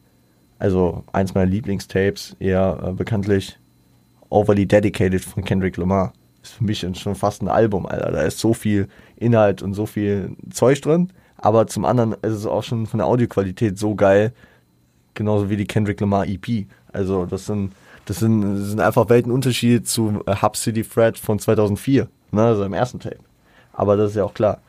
also 0.63 1.03
eins 1.13 1.35
meiner 1.35 1.51
Lieblingstapes, 1.51 2.37
eher 2.39 2.79
äh, 2.85 2.93
bekanntlich 2.93 3.59
Overly 4.31 4.65
Dedicated 4.65 5.21
von 5.21 5.43
Kendrick 5.43 5.77
Lamar. 5.77 6.13
Ist 6.41 6.53
für 6.53 6.63
mich 6.63 6.87
schon 6.95 7.17
fast 7.17 7.43
ein 7.43 7.49
Album, 7.49 7.85
Alter. 7.85 8.13
Da 8.13 8.23
ist 8.23 8.39
so 8.39 8.55
viel 8.55 8.87
Inhalt 9.17 9.61
und 9.61 9.75
so 9.75 9.87
viel 9.87 10.37
Zeug 10.51 10.81
drin. 10.81 11.11
Aber 11.37 11.67
zum 11.67 11.85
anderen 11.85 12.13
ist 12.23 12.35
es 12.35 12.47
auch 12.47 12.63
schon 12.63 12.87
von 12.87 12.99
der 12.99 13.09
Audioqualität 13.09 13.77
so 13.77 13.97
geil, 13.97 14.33
genauso 15.15 15.51
wie 15.51 15.57
die 15.57 15.67
Kendrick 15.67 16.01
Lamar 16.01 16.29
EP. 16.29 16.67
Also 16.93 17.27
das 17.27 17.47
sind, 17.47 17.73
das 18.05 18.21
sind, 18.21 18.43
das 18.43 18.69
sind 18.69 18.81
einfach 18.81 19.09
Weltenunterschiede 19.09 19.83
zu 19.83 20.23
Hub 20.43 20.57
City 20.57 20.85
Fred 20.85 21.19
von 21.19 21.41
2004, 21.41 22.07
ne, 22.31 22.41
also 22.41 22.63
im 22.63 22.73
ersten 22.73 23.01
Tape. 23.01 23.19
Aber 23.73 23.97
das 23.97 24.11
ist 24.11 24.17
ja 24.17 24.23
auch 24.23 24.35
klar. 24.35 24.61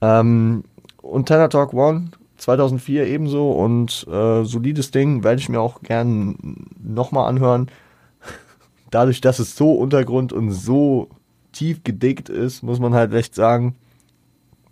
Ähm, 0.00 0.64
und 1.00 1.26
Tenor 1.26 1.48
Talk 1.48 1.72
One 1.74 2.10
2004 2.42 3.06
ebenso 3.06 3.52
und 3.52 4.04
äh, 4.08 4.44
solides 4.44 4.90
Ding, 4.90 5.22
werde 5.22 5.40
ich 5.40 5.48
mir 5.48 5.60
auch 5.60 5.80
gern 5.82 6.66
nochmal 6.82 7.28
anhören 7.28 7.68
dadurch, 8.90 9.20
dass 9.20 9.38
es 9.38 9.54
so 9.54 9.72
Untergrund 9.74 10.32
und 10.32 10.50
so 10.50 11.08
tief 11.52 11.84
gedickt 11.84 12.28
ist, 12.28 12.62
muss 12.62 12.80
man 12.80 12.94
halt 12.94 13.14
echt 13.14 13.36
sagen, 13.36 13.76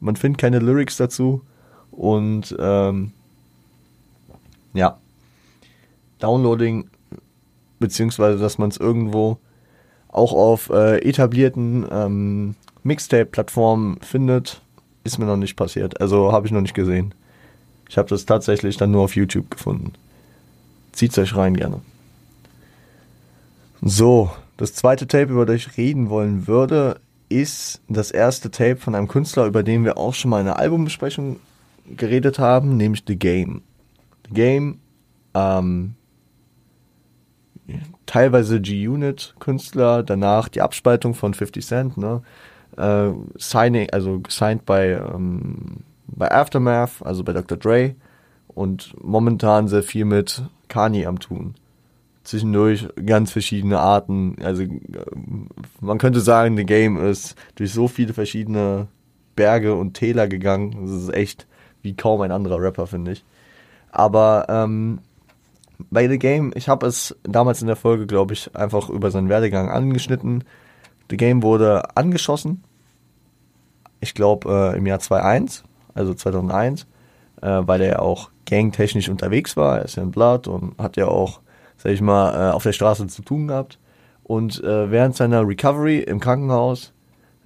man 0.00 0.16
findet 0.16 0.40
keine 0.40 0.58
Lyrics 0.58 0.96
dazu 0.96 1.42
und 1.92 2.56
ähm, 2.58 3.12
ja, 4.74 4.98
Downloading 6.18 6.90
beziehungsweise 7.78 8.38
dass 8.38 8.58
man 8.58 8.70
es 8.70 8.78
irgendwo 8.78 9.38
auch 10.08 10.32
auf 10.32 10.70
äh, 10.70 10.98
etablierten 11.08 11.86
ähm, 11.88 12.56
Mixtape-Plattformen 12.82 14.00
findet, 14.00 14.60
ist 15.04 15.18
mir 15.18 15.26
noch 15.26 15.36
nicht 15.36 15.54
passiert. 15.54 16.00
Also 16.00 16.32
habe 16.32 16.46
ich 16.46 16.52
noch 16.52 16.62
nicht 16.62 16.74
gesehen. 16.74 17.14
Ich 17.90 17.98
habe 17.98 18.08
das 18.08 18.24
tatsächlich 18.24 18.76
dann 18.76 18.92
nur 18.92 19.02
auf 19.02 19.16
YouTube 19.16 19.50
gefunden. 19.50 19.94
Zieht's 20.92 21.18
euch 21.18 21.34
rein 21.34 21.56
gerne. 21.56 21.80
So, 23.82 24.30
das 24.56 24.74
zweite 24.74 25.08
Tape, 25.08 25.32
über 25.32 25.44
das 25.44 25.56
ich 25.56 25.76
reden 25.76 26.08
wollen 26.08 26.46
würde, 26.46 27.00
ist 27.28 27.82
das 27.88 28.12
erste 28.12 28.52
Tape 28.52 28.76
von 28.76 28.94
einem 28.94 29.08
Künstler, 29.08 29.46
über 29.46 29.64
den 29.64 29.84
wir 29.84 29.98
auch 29.98 30.14
schon 30.14 30.30
mal 30.30 30.40
in 30.40 30.46
einer 30.46 30.60
Albumbesprechung 30.60 31.40
geredet 31.96 32.38
haben, 32.38 32.76
nämlich 32.76 33.02
The 33.08 33.18
Game. 33.18 33.62
The 34.28 34.34
Game, 34.34 34.78
ähm, 35.34 35.94
teilweise 38.06 38.60
G-Unit-Künstler, 38.60 40.04
danach 40.04 40.48
die 40.48 40.60
Abspaltung 40.60 41.14
von 41.14 41.34
50 41.34 41.66
Cent, 41.66 41.96
ne? 41.96 42.22
Äh, 42.76 43.10
signing, 43.36 43.90
also 43.90 44.20
gesigned 44.20 44.64
bei, 44.64 44.90
ähm, 44.90 45.78
bei 46.14 46.30
Aftermath, 46.30 47.02
also 47.04 47.24
bei 47.24 47.32
Dr. 47.32 47.58
Dre 47.58 47.94
und 48.48 48.94
momentan 49.02 49.68
sehr 49.68 49.82
viel 49.82 50.04
mit 50.04 50.42
Kanye 50.68 51.06
am 51.06 51.18
tun 51.18 51.54
zwischendurch 52.24 52.88
ganz 53.04 53.32
verschiedene 53.32 53.78
Arten. 53.78 54.36
Also 54.42 54.64
man 55.80 55.98
könnte 55.98 56.20
sagen, 56.20 56.56
The 56.56 56.64
Game 56.64 56.96
ist 56.96 57.34
durch 57.56 57.72
so 57.72 57.88
viele 57.88 58.12
verschiedene 58.12 58.88
Berge 59.36 59.74
und 59.74 59.94
Täler 59.94 60.28
gegangen. 60.28 60.76
Das 60.82 60.90
ist 60.90 61.12
echt 61.12 61.46
wie 61.82 61.94
kaum 61.94 62.20
ein 62.20 62.32
anderer 62.32 62.60
Rapper, 62.60 62.86
finde 62.86 63.12
ich. 63.12 63.24
Aber 63.90 64.46
ähm, 64.48 65.00
bei 65.90 66.08
The 66.08 66.18
Game, 66.18 66.52
ich 66.54 66.68
habe 66.68 66.86
es 66.86 67.16
damals 67.24 67.62
in 67.62 67.66
der 67.66 67.76
Folge, 67.76 68.06
glaube 68.06 68.34
ich, 68.34 68.54
einfach 68.54 68.90
über 68.90 69.10
seinen 69.10 69.28
Werdegang 69.28 69.70
angeschnitten. 69.70 70.44
The 71.10 71.16
Game 71.16 71.42
wurde 71.42 71.96
angeschossen. 71.96 72.62
Ich 74.00 74.14
glaube 74.14 74.72
äh, 74.74 74.78
im 74.78 74.86
Jahr 74.86 75.00
2001, 75.00 75.64
also 75.94 76.14
2001, 76.14 76.86
äh, 77.42 77.62
weil 77.62 77.80
er 77.80 78.02
auch 78.02 78.30
gangtechnisch 78.46 79.08
unterwegs 79.08 79.56
war. 79.56 79.78
Er 79.78 79.84
ist 79.84 79.96
ja 79.96 80.02
in 80.02 80.10
Blood 80.10 80.48
und 80.48 80.76
hat 80.78 80.96
ja 80.96 81.06
auch 81.06 81.40
sag 81.82 81.92
ich 81.92 82.02
mal, 82.02 82.34
äh, 82.34 82.52
auf 82.52 82.62
der 82.62 82.72
Straße 82.72 83.06
zu 83.06 83.22
tun 83.22 83.48
gehabt. 83.48 83.78
Und 84.22 84.62
äh, 84.62 84.90
während 84.90 85.16
seiner 85.16 85.46
Recovery 85.46 86.00
im 86.00 86.20
Krankenhaus 86.20 86.92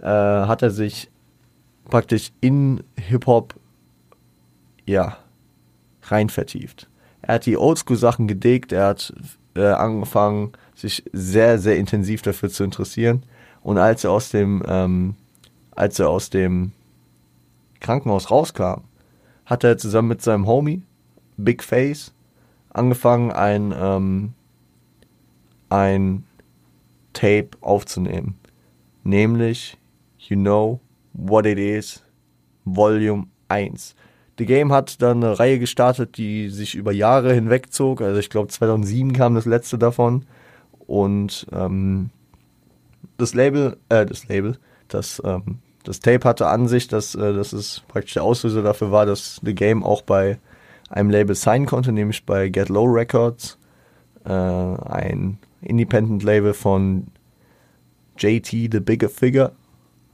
äh, 0.03 0.07
hat 0.07 0.63
er 0.63 0.71
sich 0.71 1.11
praktisch 1.89 2.33
in 2.41 2.83
Hip-Hop, 2.99 3.55
ja, 4.87 5.17
rein 6.03 6.29
vertieft. 6.29 6.89
Er 7.23 7.37
hat 7.37 7.47
die 7.47 7.57
Oldschool-Sachen 7.57 8.27
gedickt, 8.27 8.73
er 8.73 8.89
hat 8.89 9.15
äh, 9.55 9.67
angefangen, 9.67 10.53
sich 10.75 11.05
sehr, 11.13 11.59
sehr 11.59 11.77
intensiv 11.77 12.23
dafür 12.23 12.51
zu 12.51 12.65
interessieren. 12.65 13.23
Und 13.63 13.79
als 13.79 14.05
er 14.05 14.11
aus 14.11 14.31
dem, 14.31 14.63
ähm, 14.67 15.15
als 15.75 15.99
er 16.01 16.11
aus 16.11 16.29
dem 16.29 16.73
Krankenhaus 17.85 18.31
rauskam, 18.31 18.83
hat 19.45 19.63
er 19.63 19.79
zusammen 19.79 20.09
mit 20.09 20.23
seinem 20.23 20.47
Homie, 20.47 20.83
Big 21.37 21.63
Face, 21.63 22.15
angefangen, 22.71 23.31
ein, 23.31 23.75
ähm, 23.77 24.33
ein 25.69 26.25
Tape 27.13 27.51
aufzunehmen. 27.61 28.39
Nämlich 29.03 29.77
You 30.19 30.37
Know 30.37 30.81
What 31.13 31.47
It 31.47 31.59
Is 31.59 32.03
Volume 32.65 33.27
1. 33.49 33.95
The 34.39 34.47
Game 34.47 34.73
hat 34.73 35.01
dann 35.03 35.23
eine 35.23 35.39
Reihe 35.39 35.59
gestartet, 35.59 36.17
die 36.17 36.49
sich 36.49 36.75
über 36.75 36.91
Jahre 36.91 37.35
hinwegzog. 37.35 38.01
Also 38.01 38.19
ich 38.19 38.31
glaube 38.31 38.49
2007 38.49 39.13
kam 39.13 39.35
das 39.35 39.45
letzte 39.45 39.79
davon. 39.79 40.25
Und 40.87 41.47
ähm, 41.53 42.11
das 43.17 43.35
Label, 43.35 43.77
äh, 43.91 44.07
das 44.07 44.27
Label, 44.27 44.59
das, 44.89 45.23
ähm, 45.25 45.59
das 45.85 46.01
Tape 46.01 46.27
hatte 46.27 46.49
an 46.49 46.67
sich, 46.67 46.89
dass, 46.89 47.15
äh, 47.15 47.33
dass 47.33 47.53
es 47.53 47.83
praktisch 47.89 48.15
der 48.15 48.25
Auslöser 48.25 48.63
dafür 48.63 48.91
war, 48.91 49.07
dass 49.07 49.41
The 49.45 49.55
Game 49.55 49.85
auch 49.85 50.03
bei 50.03 50.39
einem 50.89 51.11
Label 51.11 51.35
signen 51.35 51.67
konnte, 51.67 51.93
nämlich 51.93 52.25
bei 52.25 52.49
Get 52.49 52.69
Low 52.69 52.87
Records, 52.87 53.59
äh, 54.25 54.31
ein 54.31 55.39
Independent-Label 55.61 56.55
von 56.55 57.09
JT, 58.19 58.51
The 58.51 58.81
Bigger 58.81 59.09
Figure. 59.09 59.53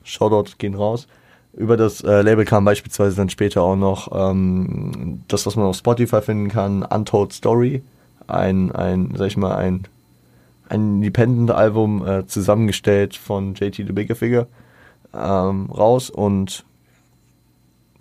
Shoutout 0.02 0.52
gehen 0.58 0.74
raus. 0.74 1.06
Über 1.52 1.76
das 1.76 2.02
äh, 2.02 2.22
Label 2.22 2.44
kam 2.44 2.64
beispielsweise 2.64 3.16
dann 3.16 3.28
später 3.28 3.62
auch 3.62 3.76
noch 3.76 4.10
ähm, 4.12 5.22
das, 5.28 5.46
was 5.46 5.56
man 5.56 5.66
auf 5.66 5.76
Spotify 5.76 6.22
finden 6.22 6.48
kann, 6.48 6.82
Untold 6.82 7.32
Story. 7.32 7.82
Ein, 8.26 8.72
ein 8.72 9.12
sag 9.16 9.26
ich 9.26 9.36
mal, 9.36 9.56
ein, 9.56 9.86
ein 10.68 10.96
Independent-Album 10.96 12.06
äh, 12.06 12.26
zusammengestellt 12.26 13.16
von 13.16 13.54
JT 13.54 13.76
The 13.76 13.92
Bigger 13.92 14.14
Figure 14.14 14.46
ähm, 15.14 15.70
raus 15.70 16.10
und 16.10 16.64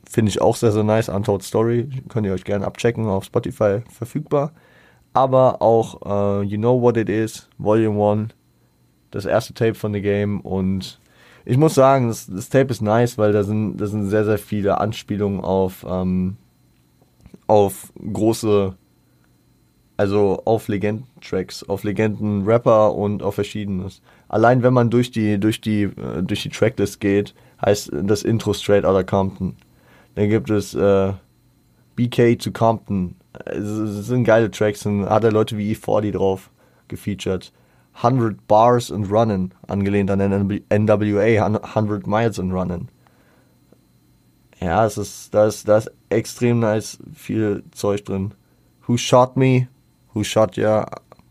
finde 0.09 0.29
ich 0.29 0.41
auch 0.41 0.55
sehr, 0.55 0.71
sehr 0.71 0.83
nice. 0.83 1.09
Untold 1.09 1.43
Story 1.43 1.89
könnt 2.09 2.25
ihr 2.25 2.33
euch 2.33 2.43
gerne 2.43 2.65
abchecken, 2.65 3.05
auf 3.07 3.25
Spotify 3.25 3.81
verfügbar. 3.91 4.53
Aber 5.13 5.61
auch 5.61 6.41
äh, 6.41 6.43
You 6.43 6.57
Know 6.57 6.81
What 6.81 6.97
It 6.97 7.09
Is, 7.09 7.49
Volume 7.57 8.23
1, 8.23 8.35
das 9.11 9.25
erste 9.25 9.53
Tape 9.53 9.75
von 9.75 9.93
The 9.93 10.01
Game 10.01 10.39
und 10.41 10.99
ich 11.45 11.57
muss 11.57 11.73
sagen, 11.73 12.09
das, 12.09 12.27
das 12.27 12.49
Tape 12.49 12.69
ist 12.69 12.81
nice, 12.81 13.17
weil 13.17 13.33
da 13.33 13.43
sind, 13.43 13.77
da 13.77 13.87
sind 13.87 14.07
sehr, 14.09 14.23
sehr 14.23 14.37
viele 14.37 14.79
Anspielungen 14.79 15.41
auf, 15.41 15.85
ähm, 15.87 16.37
auf 17.47 17.91
große, 18.13 18.75
also 19.97 20.43
auf 20.45 20.67
Legenden-Tracks, 20.67 21.63
auf 21.63 21.83
Legenden-Rapper 21.83 22.93
und 22.93 23.23
auf 23.23 23.35
Verschiedenes. 23.35 24.03
Allein 24.29 24.63
wenn 24.63 24.73
man 24.73 24.89
durch 24.89 25.11
die, 25.11 25.39
durch 25.39 25.59
die, 25.59 25.83
äh, 25.83 26.23
durch 26.23 26.43
die 26.43 26.49
Tracklist 26.49 27.01
geht, 27.01 27.33
heißt 27.65 27.91
das 27.91 28.23
Intro 28.23 28.53
Straight 28.53 28.85
Outta 28.85 29.03
Compton. 29.03 29.55
Dann 30.15 30.29
gibt 30.29 30.49
es 30.49 30.73
äh, 30.73 31.13
BK 31.95 32.37
to 32.37 32.51
Compton. 32.51 33.15
Es 33.45 34.07
sind 34.07 34.23
geile 34.23 34.49
Tracks, 34.49 34.81
dann 34.81 35.09
hat 35.09 35.23
er 35.23 35.31
Leute 35.31 35.57
wie 35.57 35.73
E40 35.73 36.11
drauf 36.13 36.49
gefeatured. 36.87 37.51
100 37.95 38.47
Bars 38.47 38.91
and 38.91 39.11
Runnin', 39.11 39.51
angelehnt 39.67 40.09
an 40.09 40.19
NWA, 40.19 41.45
100 41.45 42.07
Miles 42.07 42.39
and 42.39 42.53
Runnin'. 42.53 42.87
Ja, 44.61 44.85
es 44.85 44.97
ist, 44.97 45.33
da 45.33 45.47
ist, 45.47 45.67
da 45.67 45.77
ist 45.77 45.91
extrem 46.09 46.59
nice 46.59 46.99
viel 47.13 47.63
Zeug 47.71 48.05
drin. 48.05 48.33
Who 48.87 48.97
Shot 48.97 49.37
Me, 49.37 49.67
Who 50.13 50.23
Shot 50.23 50.57
Ya, 50.57 50.85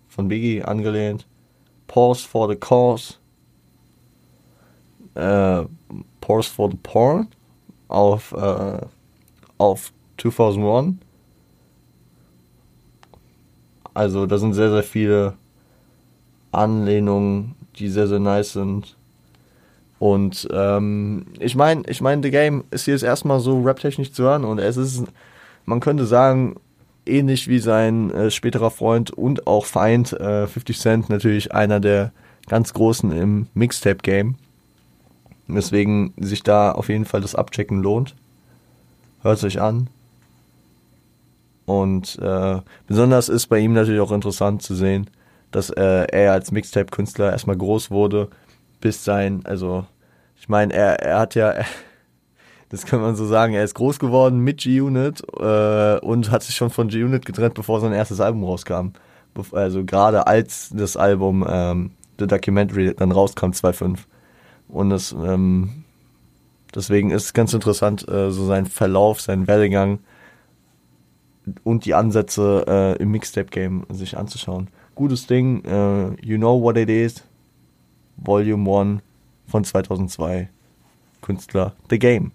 von 0.09 0.29
Biggie 0.29 0.63
angelehnt. 0.63 1.27
Pause 1.89 2.27
for 2.27 2.49
the 2.49 2.57
Cause. 2.57 3.15
Äh, 5.15 5.65
Pause 6.21 6.51
for 6.51 6.71
the 6.71 6.79
Porn 6.83 7.27
auf, 7.89 8.33
äh, 8.33 8.81
auf 9.59 9.93
2001. 10.19 10.99
Also 13.95 14.27
da 14.27 14.39
sind 14.39 14.55
sehr, 14.55 14.71
sehr 14.71 14.85
viele 14.85 15.35
Anlehnungen, 16.53 17.57
die 17.77 17.89
sehr, 17.89 18.07
sehr 18.07 18.21
nice 18.21 18.53
sind. 18.53 18.97
Und 19.99 20.47
ähm, 20.53 21.27
ich 21.41 21.57
meine, 21.57 21.83
ich 21.89 22.01
meine, 22.01 22.23
The 22.23 22.31
Game 22.31 22.65
ist 22.71 22.85
hier 22.85 22.95
jetzt 22.95 23.03
erstmal 23.03 23.41
so 23.41 23.61
rap-technisch 23.61 24.13
zu 24.13 24.23
hören 24.23 24.45
und 24.45 24.61
es 24.61 24.77
ist, 24.77 25.03
man 25.65 25.81
könnte 25.81 26.07
sagen, 26.07 26.55
ähnlich 27.09 27.49
wie 27.49 27.59
sein 27.59 28.11
äh, 28.13 28.31
späterer 28.31 28.71
Freund 28.71 29.11
und 29.11 29.47
auch 29.47 29.67
Feind, 29.67 30.13
äh, 30.13 30.47
50 30.47 30.79
Cent, 30.79 31.11
natürlich 31.11 31.53
einer 31.53 31.81
der 31.81 32.13
ganz 32.49 32.73
Großen 32.73 33.13
im 33.13 33.47
Mixtape-Game. 33.55 34.37
Weswegen 35.47 36.13
sich 36.19 36.43
da 36.43 36.73
auf 36.73 36.89
jeden 36.89 37.05
Fall 37.05 37.21
das 37.21 37.35
Abchecken 37.35 37.83
lohnt. 37.83 38.15
Hört 39.23 39.39
sich 39.39 39.61
an. 39.61 39.89
Und 41.65 42.19
äh, 42.21 42.61
besonders 42.87 43.29
ist 43.29 43.47
bei 43.49 43.59
ihm 43.59 43.75
natürlich 43.75 44.01
auch 44.01 44.13
interessant 44.13 44.63
zu 44.63 44.75
sehen, 44.75 45.09
dass 45.51 45.71
äh, 45.71 46.07
er 46.11 46.33
als 46.33 46.53
Mixtape-Künstler 46.53 47.33
erstmal 47.33 47.57
groß 47.57 47.91
wurde, 47.91 48.29
bis 48.81 49.05
sein, 49.05 49.43
also 49.45 49.87
ich 50.41 50.49
meine, 50.49 50.73
er, 50.73 51.03
er 51.03 51.19
hat 51.19 51.35
ja, 51.35 51.55
das 52.71 52.85
kann 52.85 53.01
man 53.01 53.17
so 53.17 53.27
sagen, 53.27 53.55
er 53.55 53.65
ist 53.65 53.75
groß 53.75 53.99
geworden 53.99 54.41
mit 54.41 54.59
G-Unit 54.59 55.23
äh, 55.39 55.99
und 56.01 56.31
hat 56.31 56.43
sich 56.43 56.55
schon 56.55 56.71
von 56.71 56.89
G-Unit 56.89 57.25
getrennt, 57.25 57.55
bevor 57.55 57.81
sein 57.81 57.93
erstes 57.93 58.21
Album 58.21 58.45
rauskam. 58.45 58.93
Also 59.53 59.85
gerade 59.85 60.27
als 60.27 60.71
das 60.75 60.97
Album 60.97 61.47
ähm, 61.49 61.91
The 62.19 62.27
Documentary 62.27 62.95
dann 62.95 63.13
rauskam, 63.13 63.51
2.5. 63.51 63.99
Und 64.69 64.91
das, 64.91 65.13
ähm, 65.13 65.85
deswegen 66.75 67.11
ist 67.11 67.25
es 67.25 67.33
ganz 67.33 67.53
interessant, 67.55 68.09
äh, 68.09 68.31
so 68.31 68.45
sein 68.47 68.67
Verlauf, 68.67 69.21
sein 69.21 69.47
Werdegang 69.47 70.01
und 71.63 71.85
die 71.85 71.95
Ansätze 71.95 72.65
äh, 72.67 73.03
im 73.03 73.11
Mixtape-Game 73.13 73.87
sich 73.91 74.19
anzuschauen 74.19 74.69
gutes 74.99 75.27
Ding. 75.29 75.65
Äh, 75.65 76.09
you 76.27 76.37
Know 76.37 76.61
What 76.61 76.77
It 76.77 76.91
Is, 76.91 77.23
Volume 78.17 78.69
1 78.69 79.03
von 79.47 79.65
2002. 79.65 80.51
Künstler 81.23 81.75
The 81.89 81.99
Game. 81.99 82.33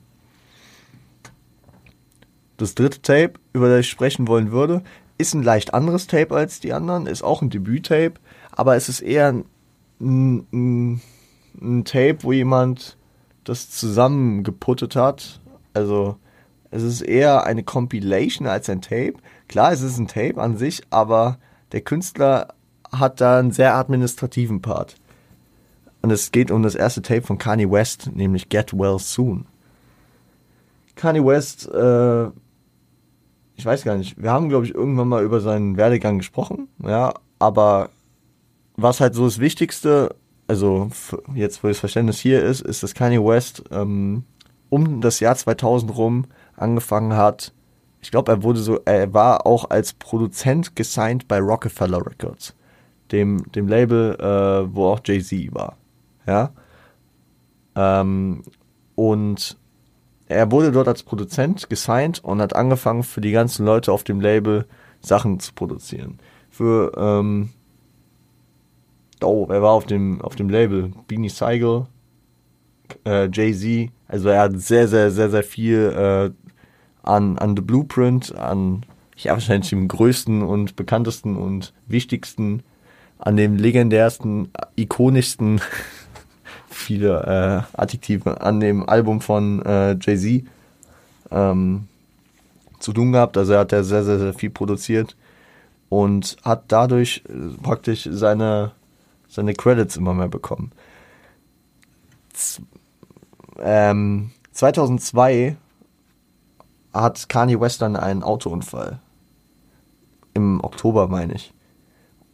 Das 2.63 2.75
dritte 2.75 3.01
Tape, 3.01 3.33
über 3.51 3.67
das 3.67 3.81
ich 3.81 3.89
sprechen 3.89 4.25
wollen 4.29 4.53
würde, 4.53 4.83
ist 5.17 5.33
ein 5.33 5.43
leicht 5.43 5.73
anderes 5.73 6.07
Tape 6.07 6.33
als 6.33 6.61
die 6.61 6.71
anderen, 6.71 7.07
ist 7.07 7.21
auch 7.21 7.41
ein 7.41 7.49
Debüt-Tape, 7.49 8.13
aber 8.53 8.77
es 8.77 8.87
ist 8.87 9.01
eher 9.01 9.33
ein, 9.99 10.47
ein, 10.53 11.01
ein 11.61 11.83
Tape, 11.83 12.19
wo 12.21 12.31
jemand 12.31 12.95
das 13.43 13.69
zusammengeputtet 13.69 14.95
hat. 14.95 15.41
Also 15.73 16.15
es 16.71 16.83
ist 16.83 17.01
eher 17.01 17.43
eine 17.43 17.63
Compilation 17.63 18.47
als 18.47 18.69
ein 18.69 18.81
Tape. 18.81 19.15
Klar, 19.49 19.73
es 19.73 19.81
ist 19.81 19.97
ein 19.97 20.07
Tape 20.07 20.41
an 20.41 20.55
sich, 20.55 20.83
aber 20.89 21.39
der 21.73 21.81
Künstler 21.81 22.53
hat 22.93 23.19
da 23.19 23.39
einen 23.39 23.51
sehr 23.51 23.75
administrativen 23.75 24.61
Part. 24.61 24.95
Und 26.01 26.11
es 26.11 26.31
geht 26.31 26.49
um 26.49 26.63
das 26.63 26.75
erste 26.75 27.01
Tape 27.01 27.23
von 27.23 27.37
Kanye 27.37 27.69
West, 27.69 28.11
nämlich 28.13 28.47
Get 28.47 28.71
Well 28.71 28.99
Soon. 28.99 29.47
Kanye 30.95 31.25
West, 31.25 31.67
äh, 31.67 32.31
ich 33.55 33.65
weiß 33.65 33.83
gar 33.83 33.95
nicht, 33.97 34.21
wir 34.21 34.31
haben, 34.31 34.49
glaube 34.49 34.65
ich, 34.65 34.73
irgendwann 34.73 35.07
mal 35.07 35.23
über 35.23 35.39
seinen 35.39 35.77
Werdegang 35.77 36.17
gesprochen, 36.17 36.67
ja, 36.83 37.13
aber 37.39 37.89
was 38.75 38.99
halt 38.99 39.13
so 39.13 39.25
das 39.25 39.39
Wichtigste, 39.39 40.15
also 40.47 40.89
jetzt, 41.35 41.63
wo 41.63 41.67
das 41.67 41.79
Verständnis 41.79 42.19
hier 42.19 42.43
ist, 42.43 42.61
ist, 42.61 42.83
dass 42.83 42.93
Kanye 42.93 43.23
West 43.23 43.63
ähm, 43.71 44.23
um 44.69 45.01
das 45.01 45.19
Jahr 45.19 45.35
2000 45.35 45.95
rum 45.95 46.25
angefangen 46.55 47.15
hat, 47.15 47.53
ich 48.03 48.11
glaube, 48.11 48.33
er 48.33 48.43
wurde 48.43 48.59
so, 48.59 48.79
er 48.83 49.13
war 49.13 49.47
auch 49.47 49.69
als 49.69 49.93
Produzent 49.93 50.75
gesigned 50.75 51.27
bei 51.27 51.39
Rockefeller 51.39 52.05
Records, 52.05 52.53
dem, 53.11 53.49
dem 53.53 53.67
Label, 53.67 54.15
äh, 54.19 54.75
wo 54.75 54.87
auch 54.87 54.99
Jay-Z 55.05 55.53
war. 55.55 55.77
Ja. 56.27 56.51
Ähm, 57.75 58.43
und 58.95 59.57
er 60.33 60.51
wurde 60.51 60.71
dort 60.71 60.87
als 60.87 61.03
Produzent 61.03 61.69
gesigned 61.69 62.23
und 62.23 62.41
hat 62.41 62.55
angefangen, 62.55 63.03
für 63.03 63.21
die 63.21 63.31
ganzen 63.31 63.65
Leute 63.65 63.91
auf 63.91 64.03
dem 64.03 64.19
Label 64.19 64.65
Sachen 65.01 65.39
zu 65.39 65.53
produzieren. 65.53 66.19
Für, 66.49 66.91
ähm, 66.97 67.49
oh, 69.21 69.47
er 69.49 69.61
war 69.61 69.71
auf 69.71 69.85
dem, 69.85 70.21
auf 70.21 70.35
dem 70.35 70.49
Label 70.49 70.91
Beanie 71.07 71.29
Seigel, 71.29 71.87
äh, 73.05 73.29
Jay-Z. 73.31 73.91
Also 74.07 74.29
er 74.29 74.41
hat 74.41 74.59
sehr, 74.59 74.87
sehr, 74.87 75.11
sehr, 75.11 75.29
sehr 75.29 75.43
viel 75.43 75.79
äh, 75.95 76.47
an, 77.03 77.37
an 77.37 77.55
The 77.55 77.61
Blueprint, 77.61 78.35
an 78.35 78.85
ja 79.17 79.33
wahrscheinlich 79.33 79.69
dem 79.69 79.87
größten 79.87 80.41
und 80.41 80.75
bekanntesten 80.75 81.37
und 81.37 81.73
wichtigsten, 81.87 82.63
an 83.19 83.37
dem 83.37 83.55
legendärsten, 83.57 84.49
ikonischsten, 84.75 85.61
viele 86.73 87.65
äh, 87.75 87.79
Adjektive, 87.79 88.41
an 88.41 88.59
dem 88.59 88.87
Album 88.87 89.21
von 89.21 89.61
äh, 89.65 89.95
Jay-Z 89.99 90.43
ähm, 91.31 91.87
zu 92.79 92.93
tun 92.93 93.11
gehabt. 93.11 93.37
Also 93.37 93.53
er 93.53 93.59
hat 93.59 93.71
ja 93.71 93.83
sehr, 93.83 94.03
sehr, 94.03 94.19
sehr 94.19 94.33
viel 94.33 94.49
produziert 94.49 95.15
und 95.89 96.37
hat 96.43 96.65
dadurch 96.67 97.23
äh, 97.29 97.61
praktisch 97.61 98.07
seine, 98.11 98.71
seine 99.27 99.53
Credits 99.53 99.97
immer 99.97 100.13
mehr 100.13 100.29
bekommen. 100.29 100.71
Z 102.33 102.61
ähm, 103.59 104.31
2002 104.51 105.55
hat 106.93 107.29
Kanye 107.29 107.59
West 107.59 107.81
dann 107.81 107.95
einen 107.95 108.23
Autounfall. 108.23 108.99
Im 110.33 110.63
Oktober, 110.63 111.07
meine 111.07 111.33
ich. 111.33 111.53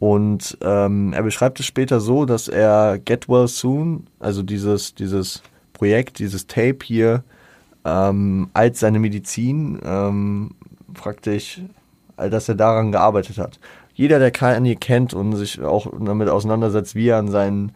Und 0.00 0.56
ähm, 0.62 1.12
er 1.12 1.22
beschreibt 1.22 1.60
es 1.60 1.66
später 1.66 2.00
so, 2.00 2.24
dass 2.24 2.48
er 2.48 2.98
Get 2.98 3.28
Well 3.28 3.46
Soon, 3.46 4.06
also 4.18 4.42
dieses, 4.42 4.94
dieses 4.94 5.42
Projekt, 5.74 6.18
dieses 6.18 6.46
Tape 6.46 6.78
hier, 6.82 7.22
ähm, 7.84 8.48
als 8.54 8.80
seine 8.80 8.98
Medizin 8.98 9.78
ähm, 9.84 10.52
praktisch, 10.94 11.60
dass 12.16 12.48
er 12.48 12.54
daran 12.54 12.92
gearbeitet 12.92 13.36
hat. 13.36 13.60
Jeder, 13.92 14.18
der 14.18 14.30
Kanye 14.30 14.76
kennt 14.76 15.12
und 15.12 15.36
sich 15.36 15.60
auch 15.60 15.86
damit 16.00 16.30
auseinandersetzt, 16.30 16.94
wie 16.94 17.08
er 17.08 17.18
an 17.18 17.28
seinen 17.28 17.72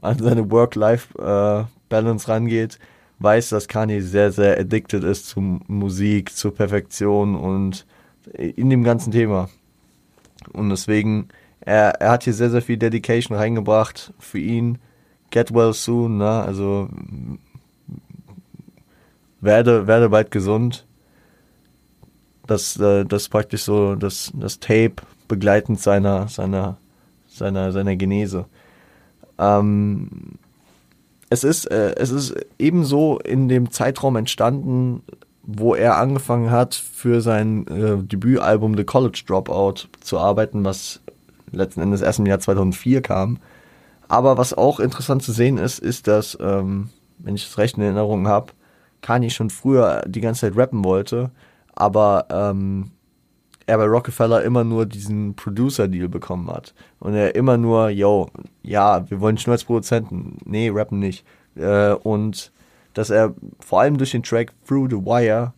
an 0.00 0.18
seine 0.18 0.48
Work-Life-Balance 0.50 2.28
äh, 2.28 2.30
rangeht, 2.30 2.78
weiß, 3.18 3.48
dass 3.48 3.66
Kanye 3.66 4.00
sehr, 4.00 4.30
sehr 4.30 4.60
addicted 4.60 5.02
ist 5.02 5.26
zu 5.28 5.40
Musik, 5.40 6.36
zur 6.36 6.54
Perfektion 6.54 7.34
und 7.34 7.84
in 8.34 8.70
dem 8.70 8.84
ganzen 8.84 9.10
Thema. 9.10 9.48
Und 10.48 10.70
deswegen, 10.70 11.28
er, 11.60 12.00
er 12.00 12.10
hat 12.10 12.24
hier 12.24 12.34
sehr, 12.34 12.50
sehr 12.50 12.62
viel 12.62 12.76
Dedication 12.76 13.36
reingebracht 13.36 14.12
für 14.18 14.38
ihn. 14.38 14.78
Get 15.30 15.54
well 15.54 15.72
soon, 15.72 16.18
ne? 16.18 16.42
Also 16.42 16.88
werde, 19.40 19.86
werde 19.86 20.08
bald 20.08 20.30
gesund. 20.30 20.86
Das, 22.46 22.78
äh, 22.78 23.04
das 23.04 23.28
praktisch 23.28 23.62
so 23.62 23.94
das, 23.94 24.32
das 24.34 24.58
Tape 24.60 24.96
begleitend 25.28 25.80
seiner, 25.80 26.28
seiner, 26.28 26.78
seiner, 27.28 27.72
seiner 27.72 27.96
Genese. 27.96 28.46
Ähm, 29.38 30.38
es 31.30 31.44
ist, 31.44 31.70
äh, 31.70 31.94
es 31.96 32.10
ist 32.10 32.34
ebenso 32.58 33.18
in 33.18 33.48
dem 33.48 33.70
Zeitraum 33.70 34.16
entstanden, 34.16 35.02
wo 35.42 35.74
er 35.74 35.98
angefangen 35.98 36.50
hat, 36.50 36.74
für 36.74 37.20
sein 37.20 37.66
äh, 37.66 38.02
Debütalbum 38.02 38.76
The 38.76 38.84
College 38.84 39.22
Dropout 39.26 39.88
zu 40.00 40.18
arbeiten, 40.18 40.64
was 40.64 41.00
letzten 41.50 41.80
Endes 41.80 42.00
erst 42.00 42.18
im 42.18 42.26
Jahr 42.26 42.40
2004 42.40 43.02
kam. 43.02 43.38
Aber 44.08 44.38
was 44.38 44.54
auch 44.54 44.78
interessant 44.78 45.22
zu 45.22 45.32
sehen 45.32 45.58
ist, 45.58 45.78
ist, 45.78 46.06
dass, 46.06 46.36
ähm, 46.40 46.90
wenn 47.18 47.34
ich 47.34 47.46
es 47.46 47.58
recht 47.58 47.76
in 47.76 47.82
Erinnerung 47.82 48.28
habe, 48.28 48.52
Kanye 49.00 49.30
schon 49.30 49.50
früher 49.50 50.02
die 50.06 50.20
ganze 50.20 50.42
Zeit 50.42 50.56
rappen 50.56 50.84
wollte, 50.84 51.30
aber 51.74 52.26
ähm, 52.30 52.92
er 53.66 53.78
bei 53.78 53.86
Rockefeller 53.86 54.42
immer 54.42 54.64
nur 54.64 54.86
diesen 54.86 55.34
Producer-Deal 55.34 56.08
bekommen 56.08 56.50
hat. 56.50 56.74
Und 57.00 57.14
er 57.14 57.34
immer 57.34 57.56
nur, 57.56 57.88
yo, 57.88 58.28
ja, 58.62 59.08
wir 59.10 59.20
wollen 59.20 59.36
dich 59.36 59.46
nur 59.46 59.54
als 59.54 59.64
Produzenten. 59.64 60.38
Nee, 60.44 60.70
rappen 60.72 60.98
nicht. 60.98 61.24
Äh, 61.56 61.92
und 61.92 62.51
dass 62.94 63.10
er 63.10 63.34
vor 63.60 63.80
allem 63.80 63.98
durch 63.98 64.12
den 64.12 64.22
Track 64.22 64.52
Through 64.66 64.90
the 64.90 64.96
Wire, 64.96 65.52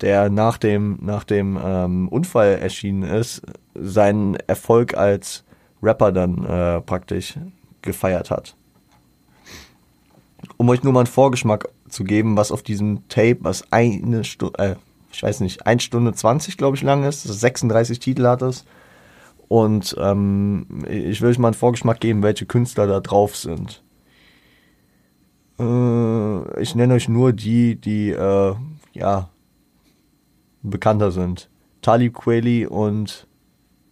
der 0.00 0.30
nach 0.30 0.58
dem, 0.58 0.98
nach 1.00 1.24
dem 1.24 1.58
ähm, 1.62 2.08
Unfall 2.08 2.58
erschienen 2.60 3.02
ist, 3.02 3.42
seinen 3.74 4.36
Erfolg 4.46 4.94
als 4.96 5.44
Rapper 5.82 6.12
dann 6.12 6.44
äh, 6.44 6.80
praktisch 6.80 7.38
gefeiert 7.82 8.30
hat. 8.30 8.56
Um 10.56 10.68
euch 10.68 10.82
nur 10.82 10.92
mal 10.92 11.00
einen 11.00 11.06
Vorgeschmack 11.06 11.68
zu 11.88 12.04
geben, 12.04 12.36
was 12.36 12.52
auf 12.52 12.62
diesem 12.62 13.08
Tape, 13.08 13.38
was 13.40 13.72
eine 13.72 14.24
Stunde, 14.24 14.58
äh, 14.58 14.74
ich 15.12 15.22
weiß 15.22 15.40
nicht, 15.40 15.66
1 15.66 15.82
Stunde 15.82 16.12
20, 16.12 16.56
glaube 16.56 16.76
ich, 16.76 16.82
lang 16.82 17.04
ist, 17.04 17.22
36 17.22 17.98
Titel 17.98 18.26
hat 18.26 18.42
es. 18.42 18.64
Und 19.48 19.96
ähm, 19.98 20.84
ich 20.88 21.22
will 21.22 21.30
euch 21.30 21.38
mal 21.38 21.48
einen 21.48 21.54
Vorgeschmack 21.54 22.00
geben, 22.00 22.22
welche 22.22 22.44
Künstler 22.44 22.86
da 22.86 23.00
drauf 23.00 23.34
sind. 23.34 23.82
Äh, 25.58 26.62
ich 26.62 26.74
nenne 26.74 26.94
euch 26.94 27.08
nur 27.08 27.32
die, 27.32 27.76
die 27.76 28.10
äh, 28.10 28.54
ja 28.92 29.30
bekannter 30.62 31.10
sind. 31.10 31.50
Talib 31.82 32.14
Kweli 32.14 32.66
und 32.66 33.26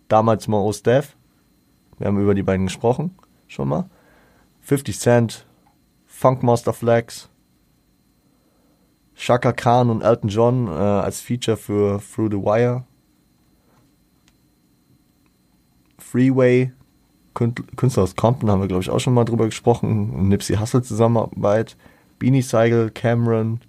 damals 0.08 0.48
mal 0.48 0.58
Ostef. 0.58 1.16
Wir 1.98 2.08
haben 2.08 2.20
über 2.20 2.34
die 2.34 2.42
beiden 2.42 2.66
gesprochen, 2.66 3.16
schon 3.46 3.68
mal. 3.68 3.88
50 4.60 4.98
Cent, 4.98 5.46
Funkmaster 6.06 6.72
Flex, 6.72 7.30
Shaka 9.14 9.52
Khan 9.52 9.88
und 9.88 10.02
Elton 10.02 10.28
John 10.28 10.66
äh, 10.66 10.70
als 10.70 11.20
Feature 11.20 11.56
für 11.56 12.00
Through 12.00 12.30
the 12.30 12.36
Wire. 12.36 12.84
Freeway, 15.98 16.72
Künstler 17.36 18.02
aus 18.02 18.16
Compton 18.16 18.50
haben 18.50 18.60
wir, 18.60 18.68
glaube 18.68 18.82
ich, 18.82 18.90
auch 18.90 19.00
schon 19.00 19.14
mal 19.14 19.24
drüber 19.24 19.46
gesprochen. 19.46 20.28
Nipsey 20.28 20.56
Hussle 20.56 20.82
Zusammenarbeit. 20.82 21.76
Beanie 22.18 22.42
Seigel, 22.42 22.90
Cameron, 22.90 23.60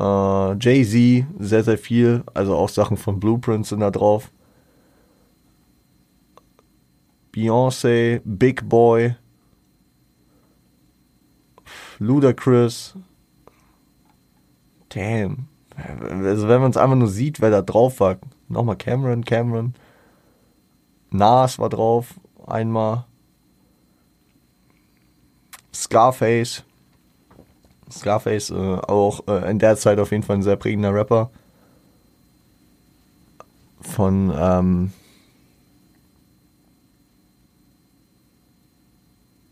äh, 0.00 0.56
Jay-Z, 0.58 1.26
sehr, 1.38 1.62
sehr 1.62 1.78
viel. 1.78 2.24
Also 2.32 2.56
auch 2.56 2.68
Sachen 2.68 2.96
von 2.96 3.20
Blueprints 3.20 3.68
sind 3.68 3.80
da 3.80 3.90
drauf. 3.90 4.30
Beyoncé, 7.34 8.20
Big 8.24 8.68
Boy, 8.68 9.16
Ludacris. 11.98 12.94
Damn. 14.88 15.48
Also 15.76 16.46
wenn 16.48 16.60
man 16.60 16.70
es 16.70 16.76
einfach 16.76 16.96
nur 16.96 17.08
sieht, 17.08 17.40
wer 17.40 17.50
da 17.50 17.60
drauf 17.60 17.98
war. 17.98 18.18
Nochmal 18.48 18.76
Cameron, 18.76 19.24
Cameron. 19.24 19.74
Nas 21.14 21.60
war 21.60 21.68
drauf, 21.68 22.14
einmal. 22.44 23.04
Scarface. 25.72 26.64
Scarface, 27.88 28.50
äh, 28.50 28.54
auch 28.54 29.20
äh, 29.28 29.48
in 29.48 29.60
der 29.60 29.76
Zeit 29.76 30.00
auf 30.00 30.10
jeden 30.10 30.24
Fall 30.24 30.36
ein 30.36 30.42
sehr 30.42 30.56
prägender 30.56 30.92
Rapper. 30.92 31.30
Von, 33.80 34.32
ähm, 34.36 34.92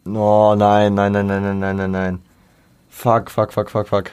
Oh 0.04 0.54
nein, 0.56 0.94
nein, 0.94 1.12
nein, 1.12 1.26
nein, 1.28 1.42
nein, 1.42 1.58
nein, 1.60 1.76
nein, 1.76 1.90
nein. 1.92 2.22
Fuck, 2.88 3.30
fuck, 3.30 3.52
fuck, 3.52 3.70
fuck, 3.70 3.86
fuck. 3.86 4.10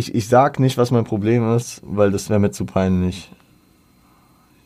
Ich, 0.00 0.14
ich 0.14 0.28
sag 0.28 0.58
nicht, 0.58 0.78
was 0.78 0.90
mein 0.90 1.04
Problem 1.04 1.54
ist, 1.54 1.82
weil 1.84 2.10
das 2.10 2.30
wäre 2.30 2.40
mir 2.40 2.50
zu 2.50 2.64
peinlich. 2.64 3.30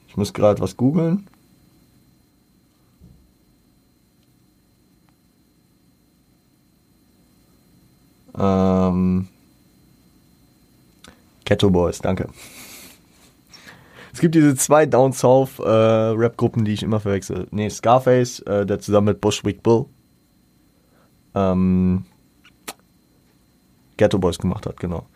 Ich 0.08 0.16
muss 0.16 0.32
gerade 0.32 0.60
was 0.60 0.76
googeln. 0.76 1.26
Ähm, 8.36 9.28
Ghetto 11.44 11.70
Boys, 11.70 11.98
danke. 11.98 12.28
Es 14.12 14.20
gibt 14.20 14.36
diese 14.36 14.54
zwei 14.54 14.86
Down 14.86 15.12
South 15.12 15.58
äh, 15.58 15.68
Rap-Gruppen, 15.68 16.64
die 16.64 16.72
ich 16.72 16.84
immer 16.84 17.00
verwechsel. 17.00 17.48
Nee, 17.50 17.68
Scarface, 17.68 18.38
äh, 18.40 18.64
der 18.64 18.78
zusammen 18.78 19.06
mit 19.06 19.20
Bushwick 19.20 19.64
Bill 19.64 19.86
ähm, 21.34 22.04
Ghetto 23.96 24.18
Boys 24.18 24.38
gemacht 24.38 24.66
hat, 24.66 24.78
genau 24.78 25.06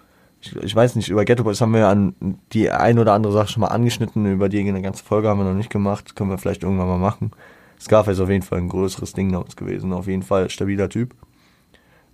ich, 0.40 0.54
ich 0.56 0.74
weiß 0.74 0.96
nicht, 0.96 1.08
über 1.08 1.24
Ghetto 1.24 1.42
Boys 1.44 1.60
haben 1.60 1.74
wir 1.74 1.88
an 1.88 2.14
die 2.52 2.70
ein 2.70 2.98
oder 2.98 3.12
andere 3.12 3.32
Sache 3.32 3.48
schon 3.48 3.62
mal 3.62 3.68
angeschnitten, 3.68 4.26
über 4.26 4.48
die 4.48 4.60
eine 4.60 4.82
ganze 4.82 5.04
Folge 5.04 5.28
haben 5.28 5.38
wir 5.38 5.44
noch 5.44 5.54
nicht 5.54 5.70
gemacht, 5.70 6.14
können 6.14 6.30
wir 6.30 6.38
vielleicht 6.38 6.62
irgendwann 6.62 6.88
mal 6.88 6.98
machen. 6.98 7.32
Scarface 7.80 8.14
ist 8.14 8.20
auf 8.20 8.30
jeden 8.30 8.44
Fall 8.44 8.58
ein 8.58 8.68
größeres 8.68 9.12
Ding 9.12 9.32
damals 9.32 9.56
gewesen, 9.56 9.92
auf 9.92 10.06
jeden 10.06 10.22
Fall 10.22 10.50
stabiler 10.50 10.88
Typ. 10.88 11.14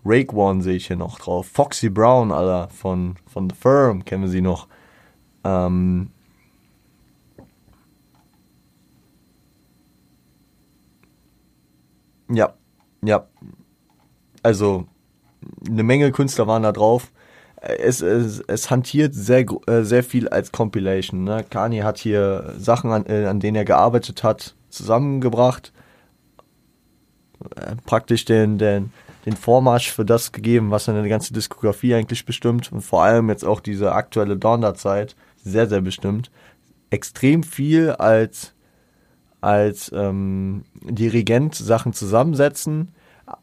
Rake 0.04 0.34
One 0.34 0.62
sehe 0.62 0.76
ich 0.76 0.86
hier 0.86 0.96
noch 0.96 1.18
drauf. 1.18 1.46
Foxy 1.46 1.88
Brown, 1.88 2.30
Alter, 2.30 2.68
von, 2.68 3.16
von 3.26 3.48
The 3.48 3.56
Firm, 3.56 4.04
kennen 4.04 4.24
wir 4.24 4.28
sie 4.28 4.42
noch. 4.42 4.68
Ähm, 5.44 6.10
ja, 12.30 12.52
ja. 13.02 13.26
Also, 14.42 14.86
eine 15.66 15.82
Menge 15.82 16.12
Künstler 16.12 16.46
waren 16.46 16.62
da 16.62 16.72
drauf 16.72 17.10
es, 17.64 18.02
es, 18.02 18.40
es 18.40 18.70
hantiert 18.70 19.14
sehr, 19.14 19.46
äh, 19.66 19.82
sehr 19.82 20.04
viel 20.04 20.28
als 20.28 20.52
Compilation. 20.52 21.24
Ne? 21.24 21.44
Kanye 21.48 21.82
hat 21.82 21.98
hier 21.98 22.54
Sachen, 22.58 22.90
an, 22.90 23.06
äh, 23.06 23.26
an 23.26 23.40
denen 23.40 23.56
er 23.56 23.64
gearbeitet 23.64 24.22
hat, 24.22 24.54
zusammengebracht. 24.68 25.72
Äh, 27.56 27.76
praktisch 27.86 28.26
den, 28.26 28.58
den, 28.58 28.92
den 29.24 29.36
Vormarsch 29.36 29.90
für 29.90 30.04
das 30.04 30.32
gegeben, 30.32 30.70
was 30.70 30.84
seine 30.84 31.08
ganze 31.08 31.32
Diskografie 31.32 31.94
eigentlich 31.94 32.26
bestimmt. 32.26 32.70
Und 32.70 32.82
vor 32.82 33.02
allem 33.02 33.30
jetzt 33.30 33.44
auch 33.44 33.60
diese 33.60 33.92
aktuelle 33.92 34.36
Donner-Zeit 34.36 35.16
sehr, 35.42 35.66
sehr 35.66 35.80
bestimmt. 35.80 36.30
Extrem 36.90 37.42
viel 37.42 37.90
als, 37.90 38.52
als 39.40 39.90
ähm, 39.94 40.64
Dirigent 40.82 41.54
Sachen 41.54 41.92
zusammensetzen 41.92 42.94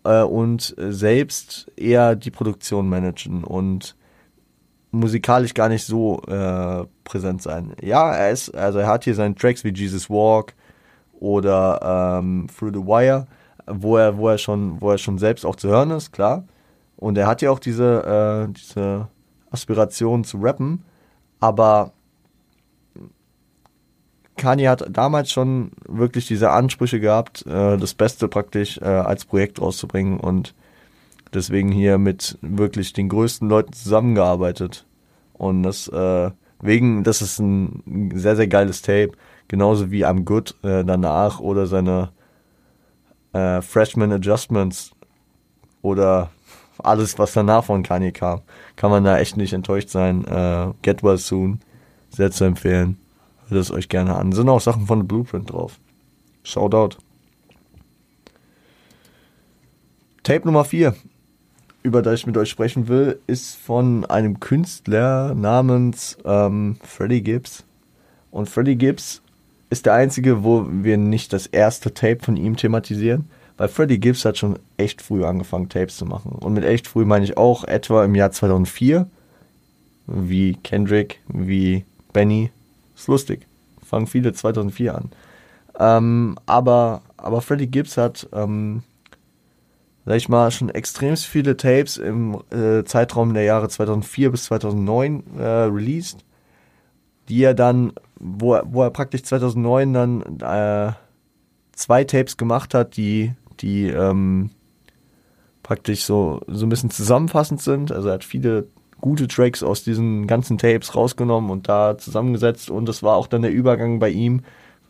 und 0.04 0.76
selbst 0.78 1.72
eher 1.76 2.16
die 2.16 2.30
Produktion 2.30 2.88
managen 2.88 3.44
und 3.44 3.96
musikalisch 4.92 5.54
gar 5.54 5.70
nicht 5.70 5.86
so 5.86 6.22
äh, 6.28 6.86
präsent 7.04 7.42
sein. 7.42 7.74
Ja, 7.82 8.14
er 8.14 8.32
ist, 8.32 8.54
also 8.56 8.80
er 8.80 8.88
hat 8.88 9.06
hier 9.06 9.16
seine 9.16 9.36
Tracks 9.36 9.64
wie 9.64 9.74
Jesus 9.74 10.10
Walk 10.10 10.54
oder 11.20 12.20
ähm, 12.20 12.48
Through 12.56 12.74
the 12.74 12.86
Wire, 12.86 13.28
wo 13.68 13.98
er, 13.98 14.18
wo 14.18 14.30
er 14.30 14.38
schon, 14.38 14.82
wo 14.82 14.92
er 14.92 14.98
schon 14.98 15.18
selbst 15.18 15.46
auch 15.46 15.56
zu 15.56 15.70
hören 15.70 15.92
ist, 15.92 16.12
klar. 16.12 16.44
Und 16.98 17.18
er 17.18 17.28
hat 17.28 17.42
ja 17.42 17.52
auch 17.52 17.60
diese, 17.60 18.48
äh, 18.50 18.54
diese 18.54 19.08
Aspiration 19.50 20.24
zu 20.24 20.38
rappen, 20.38 20.84
aber 21.40 21.94
Kanye 24.38 24.70
hat 24.70 24.86
damals 24.90 25.32
schon 25.32 25.72
wirklich 25.88 26.28
diese 26.28 26.52
Ansprüche 26.52 27.00
gehabt, 27.00 27.46
äh, 27.46 27.78
das 27.78 27.94
Beste 27.94 28.28
praktisch 28.28 28.80
äh, 28.80 28.86
als 28.86 29.26
Projekt 29.26 29.62
rauszubringen 29.62 30.20
und 30.20 30.54
deswegen 31.34 31.72
hier 31.72 31.98
mit 31.98 32.38
wirklich 32.42 32.94
den 32.94 33.10
größten 33.10 33.48
Leuten 33.50 33.74
zusammengearbeitet. 33.74 34.86
Und 35.34 35.64
das, 35.64 35.88
äh, 35.88 36.32
Wegen, 36.62 37.04
das 37.04 37.22
ist 37.22 37.40
ein 37.40 38.12
sehr, 38.14 38.36
sehr 38.36 38.48
geiles 38.48 38.82
Tape. 38.82 39.12
Genauso 39.48 39.92
wie 39.92 40.06
I'm 40.06 40.24
Good 40.24 40.56
äh, 40.64 40.86
danach 40.86 41.40
oder 41.40 41.66
seine 41.66 42.10
äh, 43.34 43.62
Freshman 43.62 44.12
Adjustments 44.12 44.92
oder 45.82 46.30
alles, 46.78 47.18
was 47.18 47.34
danach 47.34 47.64
von 47.64 47.84
Kanye 47.84 48.12
kam. 48.12 48.42
Kann 48.76 48.92
man 48.92 49.04
da 49.04 49.18
echt 49.18 49.38
nicht 49.38 49.54
enttäuscht 49.54 49.90
sein. 49.90 50.26
Äh, 50.26 50.72
Get 50.84 51.04
Well 51.04 51.18
Soon, 51.18 51.60
sehr 52.10 52.32
zu 52.32 52.44
empfehlen. 52.44 52.98
Hört 53.48 53.62
es 53.62 53.72
euch 53.72 53.90
gerne 53.90 54.16
an. 54.16 54.32
Sind 54.32 54.50
auch 54.50 54.62
Sachen 54.62 54.86
von 54.86 55.02
The 55.02 55.08
Blueprint 55.08 55.52
drauf. 55.52 55.80
Shoutout. 56.44 56.98
Tape 60.24 60.46
Nummer 60.46 60.64
4, 60.64 60.96
über 61.84 62.02
das 62.02 62.20
ich 62.20 62.28
mit 62.28 62.38
euch 62.38 62.50
sprechen 62.50 62.88
will, 62.88 63.20
ist 63.28 63.56
von 63.56 64.06
einem 64.06 64.40
Künstler 64.40 65.34
namens 65.34 66.18
ähm, 66.26 66.78
Freddie 66.84 67.24
Gibbs. 67.24 67.64
Und 68.30 68.50
Freddie 68.50 68.76
Gibbs 68.76 69.22
ist 69.70 69.86
der 69.86 69.94
einzige, 69.94 70.44
wo 70.44 70.68
wir 70.70 70.98
nicht 70.98 71.34
das 71.34 71.48
erste 71.48 71.94
Tape 71.94 72.20
von 72.24 72.38
ihm 72.38 72.56
thematisieren, 72.56 73.30
weil 73.58 73.68
Freddie 73.68 74.00
Gibbs 74.00 74.26
hat 74.26 74.38
schon 74.38 74.60
echt 74.78 75.02
früh 75.02 75.26
angefangen, 75.26 75.70
Tapes 75.70 75.98
zu 75.98 76.06
machen. 76.06 76.32
Und 76.32 76.54
mit 76.54 76.64
echt 76.64 76.88
früh 76.88 77.06
meine 77.06 77.26
ich 77.26 77.38
auch 77.38 77.64
etwa 77.64 78.06
im 78.06 78.16
Jahr 78.16 78.32
2004, 78.32 79.08
wie 80.08 80.58
Kendrick, 80.64 81.20
wie 81.28 81.86
Benny. 82.14 82.52
Ist 82.96 83.08
lustig. 83.08 83.48
Fangen 83.84 84.08
viele 84.08 84.34
2004 84.34 84.96
an. 84.96 85.12
Ähm, 85.80 86.38
aber, 86.46 87.02
aber 87.18 87.42
Freddie 87.42 87.68
Gibbs 87.68 87.98
hat 87.98 88.28
ähm, 88.34 88.84
sag 90.06 90.16
ich 90.16 90.30
mal, 90.30 90.52
schon 90.52 90.70
extrem 90.70 91.16
viele 91.16 91.58
Tapes 91.58 91.98
im 91.98 92.42
äh, 92.52 92.84
Zeitraum 92.84 93.34
der 93.34 93.44
Jahre 93.44 93.70
2004 93.70 94.32
bis 94.32 94.46
2009 94.46 95.24
äh, 95.38 95.44
released, 95.44 96.26
die 97.30 97.44
er 97.44 97.54
dann, 97.54 97.94
wo 98.20 98.56
er, 98.56 98.64
wo 98.66 98.84
er 98.84 98.90
praktisch 98.90 99.24
2009 99.24 99.94
dann 99.94 100.40
äh, 100.40 100.94
zwei 101.74 102.04
Tapes 102.04 102.38
gemacht 102.38 102.74
hat, 102.74 102.98
die, 102.98 103.34
die 103.60 103.88
ähm, 103.88 104.50
praktisch 105.64 106.04
so, 106.04 106.42
so 106.48 106.66
ein 106.66 106.70
bisschen 106.70 106.90
zusammenfassend 106.90 107.62
sind. 107.62 107.92
Also 107.92 108.10
er 108.10 108.16
hat 108.16 108.24
viele 108.24 108.68
gute 109.00 109.28
Tracks 109.28 109.64
aus 109.64 109.84
diesen 109.84 110.28
ganzen 110.28 110.58
Tapes 110.58 110.96
rausgenommen 110.96 111.50
und 111.50 111.68
da 111.68 111.98
zusammengesetzt 111.98 112.70
und 112.70 112.88
das 112.88 113.02
war 113.04 113.16
auch 113.18 113.28
dann 113.28 113.42
der 113.42 113.52
Übergang 113.52 114.00
bei 114.00 114.10
ihm 114.10 114.42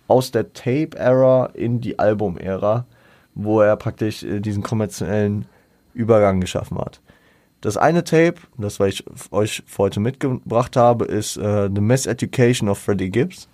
aus 0.07 0.31
der 0.31 0.51
Tape-Ära 0.51 1.47
in 1.53 1.79
die 1.79 1.97
Album-Ära 1.97 2.85
wo 3.35 3.61
er 3.61 3.75
praktisch 3.75 4.23
äh, 4.23 4.39
diesen 4.39 4.63
kommerziellen 4.63 5.45
Übergang 5.93 6.41
geschaffen 6.41 6.77
hat. 6.77 7.01
Das 7.61 7.77
eine 7.77 8.03
Tape, 8.03 8.35
das 8.57 8.79
was 8.79 8.89
ich 8.89 9.05
euch 9.31 9.63
für 9.67 9.83
heute 9.83 9.99
mitgebracht 9.99 10.75
habe, 10.75 11.05
ist 11.05 11.37
äh, 11.37 11.69
The 11.73 11.81
Miseducation 11.81 12.69
of 12.69 12.79
Freddie 12.79 13.11
Gibbs. 13.11 13.47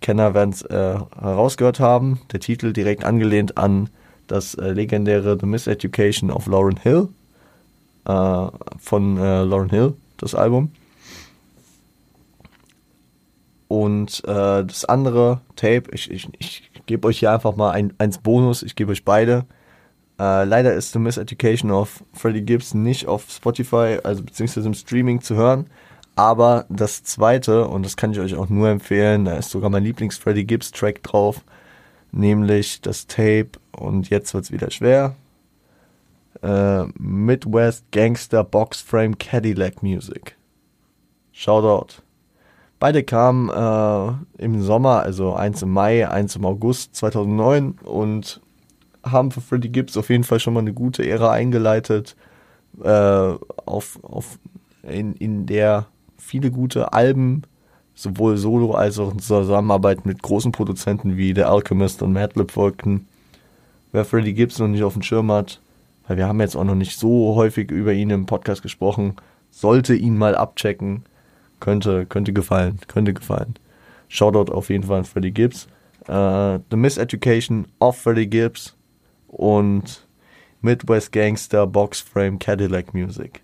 Kenner 0.00 0.34
werden 0.34 0.50
es 0.50 0.62
äh, 0.62 0.98
herausgehört 1.20 1.78
haben. 1.78 2.20
Der 2.32 2.40
Titel 2.40 2.72
direkt 2.72 3.04
angelehnt 3.04 3.56
an 3.56 3.88
das 4.26 4.54
äh, 4.54 4.72
legendäre 4.72 5.38
The 5.38 5.46
Miseducation 5.46 6.30
of 6.30 6.46
Lauren 6.46 6.76
Hill 6.76 7.08
äh, 8.06 8.46
von 8.78 9.16
äh, 9.18 9.44
Lauren 9.44 9.70
Hill, 9.70 9.94
das 10.18 10.34
Album. 10.34 10.72
Und 13.68 14.22
das 14.26 14.84
andere 14.84 15.40
Tape, 15.56 15.84
ich, 15.92 16.10
ich, 16.10 16.28
ich 16.38 16.71
gebe 16.86 17.08
euch 17.08 17.18
hier 17.20 17.32
einfach 17.32 17.56
mal 17.56 17.70
ein, 17.70 17.92
eins 17.98 18.18
Bonus, 18.18 18.62
ich 18.62 18.76
gebe 18.76 18.92
euch 18.92 19.04
beide. 19.04 19.46
Äh, 20.18 20.44
leider 20.44 20.74
ist 20.74 20.92
The 20.92 20.98
Miseducation 20.98 21.70
of 21.70 22.04
Freddie 22.12 22.42
Gibbs 22.42 22.74
nicht 22.74 23.06
auf 23.06 23.30
Spotify, 23.30 23.98
also 24.02 24.22
beziehungsweise 24.22 24.66
im 24.66 24.74
Streaming 24.74 25.20
zu 25.20 25.34
hören. 25.34 25.66
Aber 26.14 26.66
das 26.68 27.02
zweite, 27.02 27.66
und 27.66 27.84
das 27.84 27.96
kann 27.96 28.12
ich 28.12 28.20
euch 28.20 28.34
auch 28.34 28.48
nur 28.48 28.68
empfehlen, 28.68 29.24
da 29.24 29.36
ist 29.36 29.50
sogar 29.50 29.70
mein 29.70 29.84
Lieblings-Freddie 29.84 30.44
Gibbs-Track 30.44 31.02
drauf, 31.02 31.42
nämlich 32.12 32.82
das 32.82 33.06
Tape, 33.06 33.52
und 33.72 34.10
jetzt 34.10 34.34
wird 34.34 34.44
es 34.44 34.52
wieder 34.52 34.70
schwer. 34.70 35.16
Äh, 36.42 36.84
Midwest 36.98 37.90
Gangster 37.92 38.44
Box 38.44 38.80
Frame 38.80 39.16
Cadillac 39.16 39.82
Music. 39.82 40.36
Shoutout. 41.32 42.02
Beide 42.82 43.04
kamen 43.04 43.48
äh, 43.48 44.42
im 44.42 44.60
Sommer, 44.60 45.04
also 45.04 45.34
eins 45.34 45.62
im 45.62 45.70
Mai, 45.70 46.08
eins 46.08 46.34
im 46.34 46.44
August 46.44 46.96
2009 46.96 47.78
und 47.84 48.40
haben 49.04 49.30
für 49.30 49.40
Freddie 49.40 49.68
Gibbs 49.68 49.96
auf 49.96 50.10
jeden 50.10 50.24
Fall 50.24 50.40
schon 50.40 50.52
mal 50.52 50.62
eine 50.62 50.72
gute 50.72 51.08
Ära 51.08 51.30
eingeleitet, 51.30 52.16
äh, 52.82 52.88
auf, 52.88 54.00
auf, 54.02 54.36
in, 54.82 55.14
in 55.14 55.46
der 55.46 55.86
viele 56.18 56.50
gute 56.50 56.92
Alben, 56.92 57.42
sowohl 57.94 58.36
solo 58.36 58.72
als 58.72 58.98
auch 58.98 59.12
in 59.12 59.20
Zusammenarbeit 59.20 60.04
mit 60.04 60.20
großen 60.20 60.50
Produzenten 60.50 61.16
wie 61.16 61.36
The 61.36 61.44
Alchemist 61.44 62.02
und 62.02 62.12
Madlib 62.12 62.50
folgten. 62.50 63.06
Wer 63.92 64.04
Freddie 64.04 64.34
Gibbs 64.34 64.58
noch 64.58 64.66
nicht 64.66 64.82
auf 64.82 64.94
dem 64.94 65.02
Schirm 65.02 65.30
hat, 65.30 65.60
weil 66.08 66.16
wir 66.16 66.26
haben 66.26 66.40
jetzt 66.40 66.56
auch 66.56 66.64
noch 66.64 66.74
nicht 66.74 66.98
so 66.98 67.36
häufig 67.36 67.70
über 67.70 67.92
ihn 67.92 68.10
im 68.10 68.26
Podcast 68.26 68.60
gesprochen, 68.60 69.14
sollte 69.52 69.94
ihn 69.94 70.18
mal 70.18 70.34
abchecken. 70.34 71.04
Könnte, 71.62 72.06
könnte 72.06 72.32
gefallen, 72.32 72.80
könnte 72.88 73.14
gefallen. 73.14 73.54
Shoutout 74.08 74.52
auf 74.52 74.68
jeden 74.68 74.82
Fall 74.82 74.98
an 74.98 75.04
Freddie 75.04 75.30
Gibbs. 75.30 75.68
Uh, 76.08 76.58
The 76.72 76.76
Miseducation 76.76 77.68
of 77.78 77.96
Freddie 77.96 78.26
Gibbs 78.26 78.74
und 79.28 80.04
Midwest 80.60 81.12
Gangster 81.12 81.68
Box 81.68 82.00
Frame 82.00 82.40
Cadillac 82.40 82.92
Music. 82.94 83.42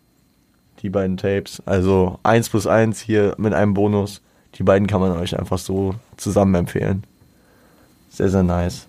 Die 0.82 0.90
beiden 0.90 1.16
Tapes. 1.16 1.62
Also 1.64 2.18
1 2.24 2.48
plus 2.48 2.66
1 2.66 3.00
hier 3.00 3.36
mit 3.38 3.54
einem 3.54 3.72
Bonus. 3.72 4.20
Die 4.56 4.64
beiden 4.64 4.88
kann 4.88 5.00
man 5.00 5.12
euch 5.12 5.38
einfach 5.38 5.58
so 5.58 5.94
zusammen 6.16 6.56
empfehlen. 6.56 7.04
Sehr, 8.10 8.30
sehr 8.30 8.42
nice. 8.42 8.88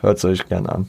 Hört 0.00 0.16
es 0.16 0.24
euch 0.24 0.48
gern 0.48 0.66
an. 0.66 0.88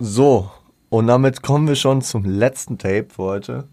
So, 0.00 0.50
und 0.88 1.06
damit 1.06 1.42
kommen 1.42 1.68
wir 1.68 1.76
schon 1.76 2.02
zum 2.02 2.24
letzten 2.24 2.78
Tape 2.78 3.06
für 3.10 3.22
heute. 3.22 3.68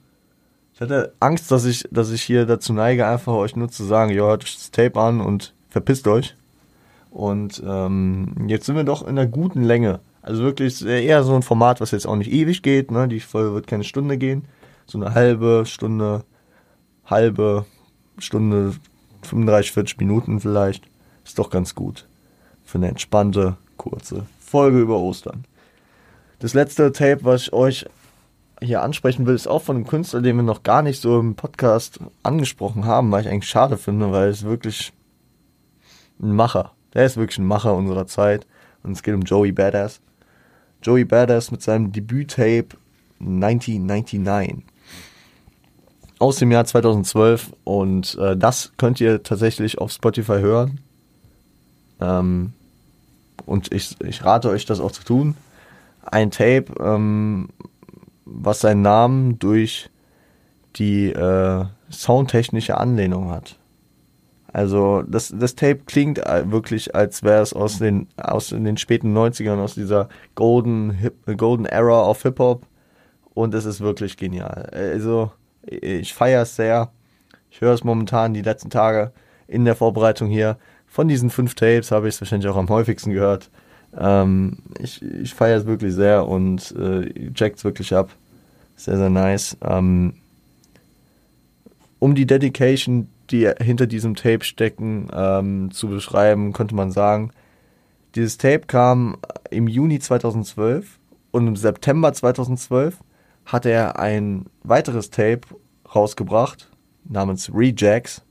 Ich 0.74 0.82
hatte 0.82 1.14
Angst, 1.20 1.52
dass 1.52 1.66
ich, 1.66 1.88
dass 1.92 2.12
ich 2.12 2.24
hier 2.24 2.46
dazu 2.46 2.74
neige, 2.74 3.08
einfach 3.08 3.34
euch 3.34 3.56
nur 3.56 3.70
zu 3.70 3.84
sagen, 3.84 4.12
ja, 4.12 4.24
hört 4.24 4.44
euch 4.44 4.56
das 4.56 4.72
Tape 4.72 5.00
an 5.00 5.22
und 5.22 5.54
verpisst 5.70 6.08
euch. 6.08 6.36
Und 7.12 7.62
ähm, 7.66 8.48
jetzt 8.48 8.66
sind 8.66 8.76
wir 8.76 8.84
doch 8.84 9.04
in 9.04 9.10
einer 9.10 9.28
guten 9.28 9.64
Länge. 9.64 10.00
Also 10.24 10.42
wirklich 10.42 10.84
eher 10.84 11.24
so 11.24 11.36
ein 11.36 11.44
Format, 11.44 11.80
was 11.80 11.92
jetzt 11.92 12.08
auch 12.08 12.16
nicht 12.16 12.32
ewig 12.32 12.64
geht. 12.64 12.90
Ne? 12.90 13.08
Die 13.08 13.20
Folge 13.20 13.54
wird 13.54 13.68
keine 13.68 13.84
Stunde 13.84 14.18
gehen. 14.18 14.46
So 14.88 14.98
eine 14.98 15.14
halbe 15.14 15.64
Stunde, 15.68 16.24
halbe 17.06 17.66
Stunde, 18.18 18.74
35, 19.22 19.74
40 19.74 19.98
Minuten 20.00 20.40
vielleicht. 20.40 20.86
Ist 21.24 21.38
doch 21.38 21.52
ganz 21.52 21.76
gut. 21.76 22.08
Für 22.64 22.80
eine 22.80 22.88
entspannte, 22.88 23.58
kurze 23.78 24.26
Folge 24.40 24.80
über 24.80 24.98
Ostern. 24.98 25.46
Das 26.40 26.54
letzte 26.54 26.92
Tape, 26.92 27.20
was 27.24 27.44
ich 27.44 27.54
euch 27.54 27.86
hier 28.64 28.82
ansprechen 28.82 29.26
will, 29.26 29.36
ist 29.36 29.48
auch 29.48 29.62
von 29.62 29.76
einem 29.76 29.88
Künstler, 29.88 30.22
den 30.22 30.36
wir 30.38 30.44
noch 30.44 30.64
gar 30.64 30.82
nicht 30.82 31.02
so 31.02 31.20
im 31.20 31.36
Podcast 31.36 32.00
angesprochen 32.24 32.86
haben, 32.86 33.12
weil 33.12 33.22
ich 33.22 33.30
eigentlich 33.30 33.50
schade 33.50 33.78
finde, 33.78 34.12
weil 34.12 34.30
es 34.30 34.44
wirklich 34.44 34.94
ein 36.22 36.34
Macher. 36.36 36.72
Der 36.94 37.06
ist 37.06 37.18
wirklich 37.18 37.40
ein 37.40 37.48
Macher 37.48 37.76
unserer 37.76 38.08
Zeit. 38.08 38.46
Und 38.84 38.92
es 38.92 39.04
geht 39.04 39.14
um 39.14 39.22
Joey 39.22 39.52
Badass. 39.52 40.02
Joey 40.82 41.06
Badass 41.06 41.52
mit 41.52 41.62
seinem 41.62 41.92
Debüt-Tape 41.92 42.70
1999 43.20 44.66
aus 46.20 46.38
dem 46.38 46.52
Jahr 46.52 46.66
2012 46.66 47.52
und 47.66 48.18
äh, 48.18 48.38
das 48.38 48.72
könnt 48.78 49.02
ihr 49.02 49.24
tatsächlich 49.24 49.80
auf 49.80 49.92
Spotify 49.92 50.40
hören. 50.40 50.80
Ähm, 52.00 52.54
und 53.46 53.74
ich, 53.74 54.00
ich 54.02 54.24
rate 54.24 54.50
euch 54.50 54.66
das 54.66 54.80
auch 54.80 54.92
zu 54.92 55.04
tun. 55.04 55.36
Ein 56.06 56.32
Tape, 56.32 56.66
ähm, 56.80 57.50
was 58.34 58.62
seinen 58.62 58.82
Namen 58.82 59.40
durch 59.40 59.90
die 60.76 61.12
äh, 61.12 61.66
soundtechnische 61.90 62.78
Anlehnung 62.78 63.30
hat. 63.30 63.60
Also 64.52 65.02
das, 65.02 65.34
das 65.36 65.56
Tape 65.56 65.82
klingt 65.86 66.20
wirklich, 66.20 66.94
als 66.94 67.24
wäre 67.24 67.42
es 67.42 67.54
aus 67.54 67.80
den, 67.80 68.08
aus 68.18 68.50
den 68.50 68.78
späten 68.78 69.18
90ern, 69.18 69.58
aus 69.58 69.74
dieser 69.74 70.10
Golden, 70.36 70.92
Hip, 70.92 71.16
Golden 71.38 71.66
Era 71.66 72.08
of 72.08 72.22
Hip-Hop. 72.22 72.68
Und 73.34 73.56
es 73.56 73.66
ist 73.66 73.82
wirklich 73.82 74.16
genial. 74.16 74.70
Also 74.72 75.32
ich 75.64 76.14
feiere 76.14 76.44
es 76.44 76.56
sehr. 76.56 76.92
Ich 77.50 77.62
höre 77.62 77.74
es 77.74 77.84
momentan 77.84 78.36
die 78.36 78.44
letzten 78.44 78.70
Tage 78.70 79.12
in 79.48 79.66
der 79.66 79.76
Vorbereitung 79.76 80.30
hier. 80.30 80.58
Von 80.86 81.08
diesen 81.08 81.32
fünf 81.32 81.56
Tapes 81.56 81.92
habe 81.92 82.08
ich 82.08 82.16
es 82.16 82.22
wahrscheinlich 82.22 82.48
auch 82.48 82.58
am 82.58 82.70
häufigsten 82.70 83.12
gehört. 83.12 83.50
Ähm, 83.98 84.60
ich 84.80 85.02
ich 85.02 85.34
feiere 85.34 85.58
es 85.58 85.66
wirklich 85.66 85.94
sehr 85.94 86.28
und 86.28 86.76
äh, 86.78 87.32
checkt 87.34 87.58
es 87.58 87.64
wirklich 87.64 87.96
ab. 87.96 88.12
Sehr, 88.76 88.98
sehr 88.98 89.10
nice. 89.10 89.58
Ähm, 89.62 90.14
um 92.00 92.16
die 92.16 92.26
Dedication, 92.26 93.08
die 93.30 93.50
hinter 93.62 93.88
diesem 93.88 94.16
Tape 94.16 94.44
stecken, 94.44 95.10
ähm, 95.14 95.72
zu 95.72 95.88
beschreiben, 95.88 96.54
könnte 96.54 96.76
man 96.76 96.92
sagen, 96.92 97.32
dieses 98.16 98.38
Tape 98.38 98.62
kam 98.68 99.18
im 99.50 99.68
Juni 99.68 100.00
2012 100.00 101.00
und 101.32 101.48
im 101.48 101.56
September 101.56 102.14
2012 102.14 103.00
hat 103.46 103.66
er 103.66 104.00
ein 104.00 104.46
weiteres 104.64 105.10
Tape 105.10 105.42
rausgebracht, 105.94 106.70
namens 107.06 107.52
Rejects, 107.54 108.24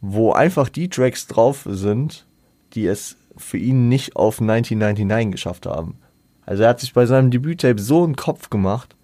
wo 0.00 0.32
einfach 0.32 0.68
die 0.68 0.88
Tracks 0.88 1.26
drauf 1.26 1.66
sind, 1.68 2.26
die 2.74 2.86
es 2.86 3.16
für 3.36 3.58
ihn 3.58 3.88
nicht 3.88 4.16
auf 4.16 4.40
1999 4.40 5.32
geschafft 5.32 5.66
haben. 5.66 5.96
Also 6.46 6.62
er 6.62 6.70
hat 6.70 6.80
sich 6.80 6.92
bei 6.92 7.06
seinem 7.06 7.30
Debüttape 7.30 7.80
so 7.80 8.04
einen 8.04 8.16
Kopf 8.16 8.50
gemacht, 8.50 8.96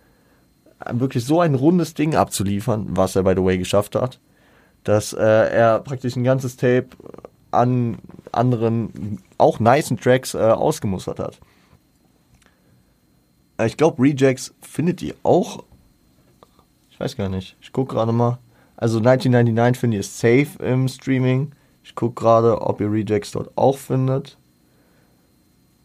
wirklich 0.93 1.25
so 1.25 1.41
ein 1.41 1.55
rundes 1.55 1.95
Ding 1.95 2.15
abzuliefern, 2.15 2.87
was 2.91 3.17
er 3.17 3.23
by 3.23 3.35
the 3.37 3.45
way 3.45 3.59
geschafft 3.59 3.95
hat, 3.95 4.21
dass 4.85 5.13
äh, 5.13 5.23
er 5.23 5.81
praktisch 5.81 6.17
ein 6.17 6.25
ganzes 6.25 6.57
Tape 6.57 6.89
an 7.51 7.99
anderen, 8.33 9.21
auch 9.39 9.61
nicen 9.61 9.99
Tracks 9.99 10.35
äh, 10.35 10.39
ausgemustert 10.39 11.19
hat. 11.19 11.39
Äh, 13.59 13.67
ich 13.67 13.77
glaube, 13.77 14.03
Rejects 14.03 14.55
findet 14.61 15.03
ihr 15.03 15.15
auch. 15.23 15.65
Ich 16.91 17.01
weiß 17.01 17.17
gar 17.17 17.29
nicht. 17.29 17.57
Ich 17.61 17.73
gucke 17.73 17.95
gerade 17.95 18.13
mal. 18.13 18.39
Also 18.77 18.99
1999 18.99 19.81
findet 19.81 19.99
ihr 19.99 20.05
safe 20.05 20.63
im 20.63 20.89
Streaming. 20.89 21.53
Ich 21.83 21.95
gucke 21.95 22.21
gerade, 22.21 22.61
ob 22.61 22.81
ihr 22.81 22.91
Rejects 22.91 23.33
dort 23.33 23.57
auch 23.57 23.79
findet. 23.79 24.37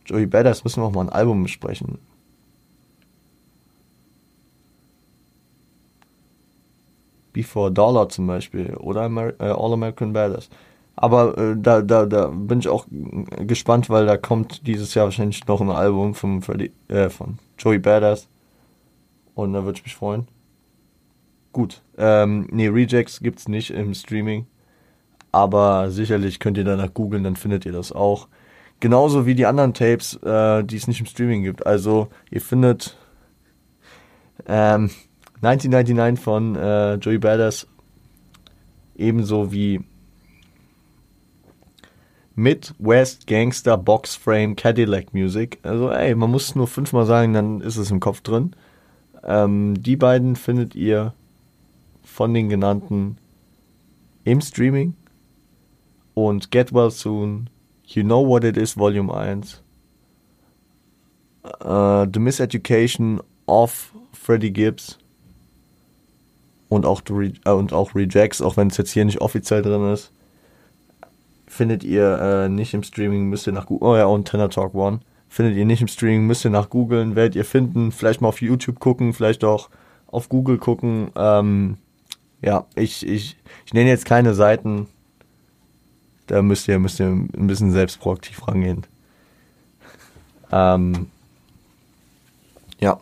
Joey 0.06 0.26
Badass 0.26 0.64
müssen 0.64 0.82
wir 0.82 0.88
auch 0.88 0.92
mal 0.92 1.02
ein 1.02 1.10
Album 1.10 1.44
besprechen. 1.44 2.00
Before 7.40 7.72
Dollar 7.72 8.10
zum 8.10 8.28
Beispiel 8.28 8.76
oder 8.76 9.04
Amer 9.04 9.34
äh, 9.40 9.46
All 9.46 9.72
American 9.72 10.12
Badass. 10.12 10.50
Aber 10.98 11.38
äh, 11.38 11.56
da, 11.58 11.82
da, 11.82 12.06
da 12.06 12.28
bin 12.28 12.60
ich 12.60 12.68
auch 12.68 12.86
gespannt, 12.90 13.90
weil 13.90 14.06
da 14.06 14.18
kommt 14.18 14.68
dieses 14.68 14.94
Jahr 14.94 15.06
wahrscheinlich 15.06 15.48
noch 15.48 15.62
ein 15.62 15.70
Album 15.70 16.16
von, 16.16 16.42
Freddy, 16.42 16.74
äh, 16.90 17.08
von 17.08 17.40
Joey 17.58 17.80
Badass. 17.80 18.28
Und 19.36 19.54
da 19.54 19.64
würde 19.64 19.78
ich 19.78 19.86
mich 19.86 19.96
freuen. 19.96 20.28
Gut. 21.54 21.82
Ähm, 21.98 22.50
nee, 22.52 22.68
Rejects 22.68 23.22
gibt's 23.22 23.48
nicht 23.48 23.72
im 23.72 23.94
Streaming. 23.94 24.48
Aber 25.32 25.92
sicherlich 25.92 26.40
könnt 26.40 26.58
ihr 26.58 26.66
danach 26.66 26.94
googeln, 26.94 27.24
dann 27.24 27.38
findet 27.38 27.66
ihr 27.66 27.72
das 27.72 27.94
auch. 27.94 28.28
Genauso 28.82 29.26
wie 29.26 29.36
die 29.36 29.46
anderen 29.46 29.74
Tapes, 29.74 30.16
äh, 30.24 30.66
die 30.66 30.76
es 30.76 30.88
nicht 30.88 31.00
im 31.00 31.06
Streaming 31.06 31.44
gibt. 31.44 31.66
Also 31.66 32.10
ihr 32.32 32.42
findet 32.42 32.98
ähm, 34.46 34.90
1999 35.42 36.24
von 36.24 36.56
äh, 36.56 36.96
Joey 36.96 37.18
Badass 37.18 37.68
ebenso 38.96 39.52
wie 39.52 39.82
Midwest 42.36 43.26
Gangster 43.28 43.78
Box 43.78 44.16
Frame 44.16 44.56
Cadillac 44.56 45.14
Music. 45.14 45.60
Also 45.64 45.92
ey, 45.92 46.14
man 46.16 46.30
muss 46.30 46.56
nur 46.56 46.68
fünfmal 46.68 47.06
sagen, 47.06 47.34
dann 47.34 47.62
ist 47.62 47.78
es 47.78 47.90
im 47.90 48.00
Kopf 48.00 48.22
drin. 48.22 48.54
Ähm, 49.24 49.82
die 49.82 49.96
beiden 49.96 50.36
findet 50.36 50.76
ihr 50.76 51.14
von 52.04 52.34
den 52.34 52.50
genannten 52.50 53.18
im 54.26 54.42
Streaming 54.42 54.94
und 56.14 56.52
Get 56.52 56.74
Well 56.74 56.92
Soon, 56.92 57.50
You 57.86 58.04
Know 58.04 58.28
What 58.28 58.44
It 58.44 58.58
Is 58.58 58.78
Volume 58.78 59.14
1, 59.14 59.64
uh, 61.64 62.06
The 62.12 62.20
Miseducation 62.20 63.22
of 63.48 63.94
Freddie 64.12 64.52
Gibbs 64.52 64.99
und 66.70 66.86
auch, 66.86 67.02
Re 67.10 67.34
äh, 67.46 67.52
und 67.52 67.74
auch 67.74 67.96
Rejects, 67.96 68.42
auch 68.42 68.56
wenn 68.56 68.68
es 68.68 68.78
jetzt 68.78 68.92
hier 68.92 69.06
nicht 69.06 69.22
offiziell 69.22 69.62
drin 69.62 69.92
ist, 69.92 70.12
findet 71.48 71.84
ihr 71.84 72.20
äh, 72.20 72.50
nicht 72.50 72.74
im 72.74 72.84
Streaming, 72.84 73.26
müsst 73.26 73.48
ihr 73.48 73.54
nach 73.54 73.66
Google, 73.66 73.90
oh 73.90 73.98
ja, 73.98 74.06
und 74.06 74.30
Tenor 74.30 74.50
Talk 74.50 74.76
One, 74.76 75.00
findet 75.28 75.58
ihr 75.58 75.66
nicht 75.66 75.82
im 75.82 75.88
Streaming, 75.88 76.26
müsst 76.28 76.46
ihr 76.46 76.52
nach 76.52 76.70
googeln, 76.70 77.16
werdet 77.16 77.36
ihr 77.36 77.46
finden, 77.46 77.92
vielleicht 77.92 78.22
mal 78.22 78.30
auf 78.30 78.42
YouTube 78.42 78.80
gucken, 78.80 79.14
vielleicht 79.14 79.44
auch 79.44 79.70
auf 80.08 80.30
Google 80.30 80.58
gucken, 80.58 81.12
ähm, 81.16 81.78
ja, 82.42 82.66
ich, 82.76 83.06
ich, 83.06 83.36
ich 83.66 83.74
nenne 83.74 83.90
jetzt 83.90 84.06
keine 84.06 84.34
Seiten, 84.34 84.88
da 86.28 86.42
müsst 86.42 86.68
ihr, 86.68 86.80
müsst 86.80 87.00
ihr 87.00 87.08
ein 87.08 87.48
bisschen 87.48 87.72
selbst 87.72 88.00
proaktiv 88.00 88.48
rangehen. 88.48 88.86
Ähm, 90.52 91.08
ja. 92.80 93.00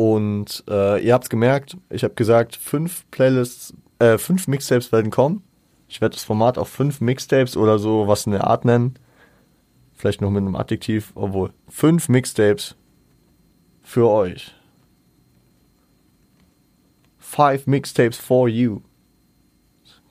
Und 0.00 0.64
äh, 0.66 1.04
ihr 1.04 1.12
habt 1.12 1.24
es 1.24 1.28
gemerkt, 1.28 1.76
ich 1.90 2.04
habe 2.04 2.14
gesagt, 2.14 2.56
fünf 2.56 3.04
Playlists, 3.10 3.74
äh, 3.98 4.16
fünf 4.16 4.48
Mixtapes 4.48 4.92
werden 4.92 5.10
kommen. 5.10 5.42
Ich 5.88 6.00
werde 6.00 6.14
das 6.14 6.24
Format 6.24 6.56
auf 6.56 6.70
fünf 6.70 7.02
Mixtapes 7.02 7.54
oder 7.54 7.78
so 7.78 8.08
was 8.08 8.24
in 8.24 8.32
der 8.32 8.46
Art 8.46 8.64
nennen. 8.64 8.94
Vielleicht 9.92 10.22
noch 10.22 10.30
mit 10.30 10.40
einem 10.40 10.56
Adjektiv, 10.56 11.12
obwohl. 11.14 11.52
Fünf 11.68 12.08
Mixtapes 12.08 12.76
für 13.82 14.08
euch. 14.08 14.54
Five 17.18 17.66
Mixtapes 17.66 18.16
for 18.16 18.48
you. 18.48 18.80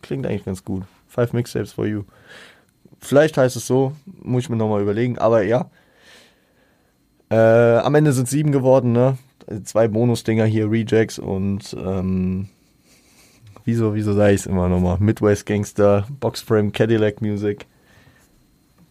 Klingt 0.04 0.28
eigentlich 0.28 0.46
ganz 0.46 0.64
gut. 0.64 0.84
Five 1.08 1.34
Mixtapes 1.34 1.74
for 1.74 1.88
you. 1.88 2.04
Vielleicht 3.00 3.38
heißt 3.38 3.56
es 3.56 3.66
so, 3.66 3.94
muss 4.06 4.44
ich 4.44 4.50
mir 4.50 4.56
nochmal 4.56 4.84
überlegen, 4.84 5.18
aber 5.18 5.42
ja. 5.42 5.72
Äh, 7.32 7.80
am 7.80 7.96
Ende 7.96 8.14
sind 8.14 8.28
sieben 8.28 8.52
geworden, 8.52 8.92
ne? 8.92 9.18
Zwei 9.64 9.88
Bonus-Dinger 9.88 10.46
hier, 10.46 10.70
Rejects 10.70 11.18
und 11.18 11.76
ähm, 11.84 12.50
wieso, 13.66 13.96
wieso 13.96 14.14
sage 14.14 14.34
ich 14.34 14.42
es 14.42 14.46
immer 14.46 14.70
nochmal? 14.70 14.98
Midwest 15.00 15.46
Gangster, 15.46 16.06
Boxframe, 16.20 16.72
Cadillac 16.72 17.22
Music. 17.22 17.66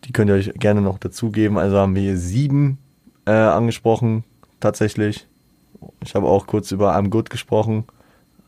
Die 0.04 0.12
könnt 0.12 0.30
ihr 0.30 0.34
euch 0.34 0.52
gerne 0.54 0.80
noch 0.80 0.98
dazugeben. 0.98 1.58
Also 1.58 1.76
haben 1.76 1.94
wir 1.94 2.02
hier 2.02 2.16
sieben 2.16 2.78
äh, 3.24 3.30
angesprochen, 3.30 4.24
tatsächlich. 4.58 5.28
Ich 6.02 6.14
habe 6.14 6.26
auch 6.26 6.46
kurz 6.46 6.72
über 6.72 6.96
I'm 6.96 7.08
Good 7.08 7.30
gesprochen. 7.30 7.84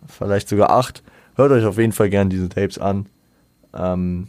Vielleicht 0.07 0.49
sogar 0.49 0.71
acht. 0.71 1.05
Hört 1.37 1.53
euch 1.53 1.65
auf 1.65 1.79
jeden 1.79 1.93
Fall 1.93 2.11
gerne 2.11 2.31
diese 2.31 2.49
Tapes 2.49 2.79
an. 2.79 3.07
Ähm, 3.73 4.29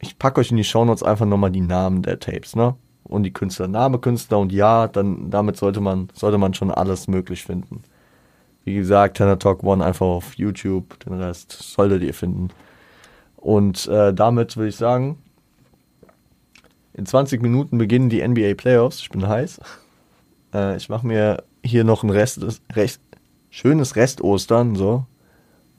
ich 0.00 0.18
packe 0.18 0.40
euch 0.40 0.50
in 0.50 0.56
die 0.56 0.64
Shownotes 0.64 1.02
einfach 1.02 1.26
nochmal 1.26 1.50
die 1.50 1.60
Namen 1.60 2.02
der 2.02 2.20
Tapes, 2.20 2.54
ne? 2.54 2.76
Und 3.08 3.22
die 3.22 3.32
Künstler, 3.32 3.68
Name 3.68 3.98
Künstler 3.98 4.38
und 4.38 4.52
ja, 4.52 4.86
dann 4.86 5.30
damit 5.30 5.56
sollte 5.56 5.80
man, 5.80 6.08
sollte 6.12 6.38
man 6.38 6.54
schon 6.54 6.70
alles 6.70 7.08
möglich 7.08 7.42
finden. 7.42 7.82
Wie 8.64 8.74
gesagt, 8.74 9.16
Tenor 9.16 9.38
Talk 9.38 9.62
One 9.62 9.84
einfach 9.84 10.06
auf 10.06 10.34
YouTube, 10.34 11.00
den 11.00 11.14
Rest 11.14 11.52
solltet 11.52 12.02
ihr 12.02 12.12
finden. 12.12 12.50
Und 13.36 13.86
äh, 13.86 14.12
damit 14.12 14.56
würde 14.56 14.68
ich 14.68 14.76
sagen, 14.76 15.16
in 16.92 17.06
20 17.06 17.40
Minuten 17.40 17.78
beginnen 17.78 18.10
die 18.10 18.26
NBA 18.26 18.54
Playoffs. 18.54 19.00
Ich 19.00 19.08
bin 19.08 19.26
heiß. 19.26 19.60
Äh, 20.52 20.76
ich 20.76 20.88
mache 20.88 21.06
mir 21.06 21.44
hier 21.62 21.84
noch 21.84 22.02
ein 22.02 22.10
Rest, 22.10 22.44
Rest, 22.72 23.00
schönes 23.50 23.96
Rest-Ostern, 23.96 24.74
so. 24.74 25.06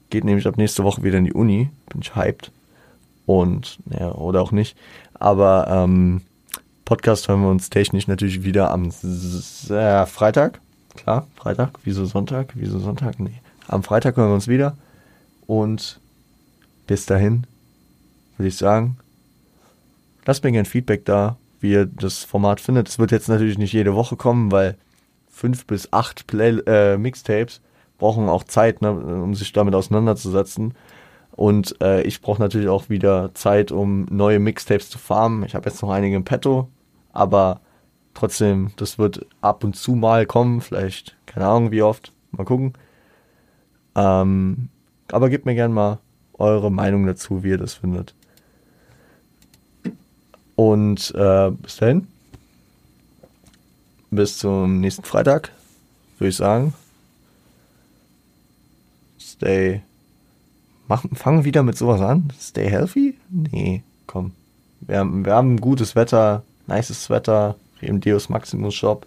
Geht 0.09 0.23
nämlich 0.23 0.47
ab 0.47 0.57
nächste 0.57 0.83
Woche 0.83 1.03
wieder 1.03 1.17
in 1.17 1.25
die 1.25 1.33
Uni. 1.33 1.69
Bin 1.89 2.01
ich 2.01 2.15
hyped. 2.15 2.51
Und, 3.25 3.79
ja, 3.91 4.13
oder 4.13 4.41
auch 4.41 4.51
nicht. 4.51 4.77
Aber 5.13 5.67
ähm, 5.69 6.21
Podcast 6.89 7.27
hören 7.27 7.41
wir 7.43 7.49
uns 7.49 7.69
technisch 7.69 8.07
natürlich 8.07 8.43
wieder 8.43 8.71
am 8.71 8.89
äh, 8.89 10.05
Freitag. 10.07 10.59
Klar, 10.95 11.27
Freitag. 11.35 11.77
Wieso 11.83 12.03
Sonntag? 12.05 12.53
Wieso 12.55 12.79
Sonntag? 12.79 13.19
Nee. 13.19 13.41
Am 13.67 13.83
Freitag 13.83 14.17
hören 14.17 14.29
wir 14.29 14.33
uns 14.33 14.47
wieder. 14.47 14.75
Und 15.45 15.99
bis 16.87 17.05
dahin 17.05 17.45
würde 18.37 18.47
ich 18.47 18.57
sagen, 18.57 18.97
lasst 20.25 20.43
mir 20.43 20.51
gerne 20.51 20.65
Feedback 20.65 21.05
da, 21.05 21.37
wie 21.59 21.73
ihr 21.73 21.85
das 21.85 22.23
Format 22.23 22.59
findet. 22.59 22.89
Es 22.89 22.97
wird 22.97 23.11
jetzt 23.11 23.29
natürlich 23.29 23.59
nicht 23.59 23.73
jede 23.73 23.93
Woche 23.93 24.15
kommen, 24.15 24.51
weil 24.51 24.75
fünf 25.29 25.67
bis 25.67 25.93
acht 25.93 26.25
Play 26.25 26.57
äh, 26.65 26.97
Mixtapes 26.97 27.61
brauchen 27.99 28.27
auch 28.29 28.45
Zeit, 28.45 28.81
ne, 28.81 28.93
um 28.93 29.35
sich 29.35 29.53
damit 29.53 29.75
auseinanderzusetzen. 29.75 30.73
Und 31.33 31.79
äh, 31.83 32.01
ich 32.01 32.23
brauche 32.23 32.41
natürlich 32.41 32.67
auch 32.67 32.89
wieder 32.89 33.35
Zeit, 33.35 33.71
um 33.71 34.07
neue 34.09 34.39
Mixtapes 34.39 34.89
zu 34.89 34.97
farmen. 34.97 35.43
Ich 35.43 35.53
habe 35.53 35.69
jetzt 35.69 35.83
noch 35.83 35.91
einige 35.91 36.15
im 36.15 36.25
Petto, 36.25 36.67
aber 37.19 37.61
trotzdem, 38.13 38.71
das 38.77 38.97
wird 38.97 39.25
ab 39.41 39.63
und 39.63 39.75
zu 39.75 39.93
mal 39.93 40.25
kommen. 40.25 40.61
Vielleicht, 40.61 41.15
keine 41.25 41.47
Ahnung 41.47 41.71
wie 41.71 41.81
oft. 41.81 42.11
Mal 42.31 42.45
gucken. 42.45 42.73
Ähm, 43.95 44.69
aber 45.11 45.29
gebt 45.29 45.45
mir 45.45 45.55
gerne 45.55 45.73
mal 45.73 45.99
eure 46.33 46.71
Meinung 46.71 47.05
dazu, 47.05 47.43
wie 47.43 47.49
ihr 47.49 47.57
das 47.57 47.73
findet. 47.75 48.13
Und 50.55 51.13
äh, 51.15 51.51
bis 51.51 51.77
dahin. 51.77 52.07
Bis 54.11 54.37
zum 54.37 54.79
nächsten 54.79 55.03
Freitag, 55.03 55.51
würde 56.17 56.29
ich 56.29 56.35
sagen 56.35 56.73
stay. 59.39 59.81
Mach, 60.87 61.05
fangen 61.13 61.45
wieder 61.45 61.63
mit 61.63 61.77
sowas 61.77 62.01
an? 62.01 62.31
Stay 62.39 62.69
healthy? 62.69 63.15
Nee, 63.29 63.83
komm. 64.07 64.31
Wir 64.81 64.99
haben, 64.99 65.25
wir 65.25 65.33
haben 65.33 65.61
gutes 65.61 65.95
Wetter, 65.95 66.43
nices 66.69 67.09
Wetter, 67.09 67.55
im 67.81 68.01
Deus 68.01 68.29
Maximus 68.29 68.75
Shop. 68.75 69.05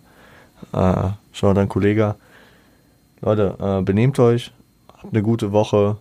Äh, 0.73 1.11
schau 1.33 1.55
dein 1.55 1.69
Kollege. 1.69 2.15
Leute, 3.21 3.57
äh, 3.61 3.83
benehmt 3.83 4.19
euch, 4.19 4.53
habt 4.89 5.13
eine 5.13 5.23
gute 5.23 5.53
Woche, 5.53 5.97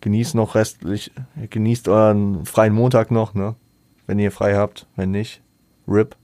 genießt 0.00 0.34
noch 0.34 0.54
restlich, 0.54 1.12
genießt 1.50 1.88
euren 1.88 2.44
freien 2.46 2.74
Montag 2.74 3.10
noch, 3.10 3.34
ne? 3.34 3.54
Wenn 4.06 4.18
ihr 4.18 4.32
frei 4.32 4.56
habt, 4.56 4.86
wenn 4.96 5.10
nicht, 5.10 5.40
RIP. 5.86 6.16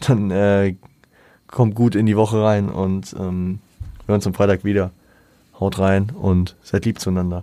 Dann 0.00 0.30
äh, 0.30 0.74
kommt 1.46 1.74
gut 1.74 1.94
in 1.94 2.06
die 2.06 2.16
Woche 2.16 2.42
rein 2.42 2.68
und 2.68 3.14
ähm, 3.18 3.60
wir 4.04 4.08
hören 4.08 4.16
uns 4.16 4.26
am 4.26 4.34
Freitag 4.34 4.64
wieder. 4.64 4.90
Haut 5.58 5.78
rein 5.78 6.10
und 6.10 6.54
seid 6.62 6.84
lieb 6.84 7.00
zueinander. 7.00 7.36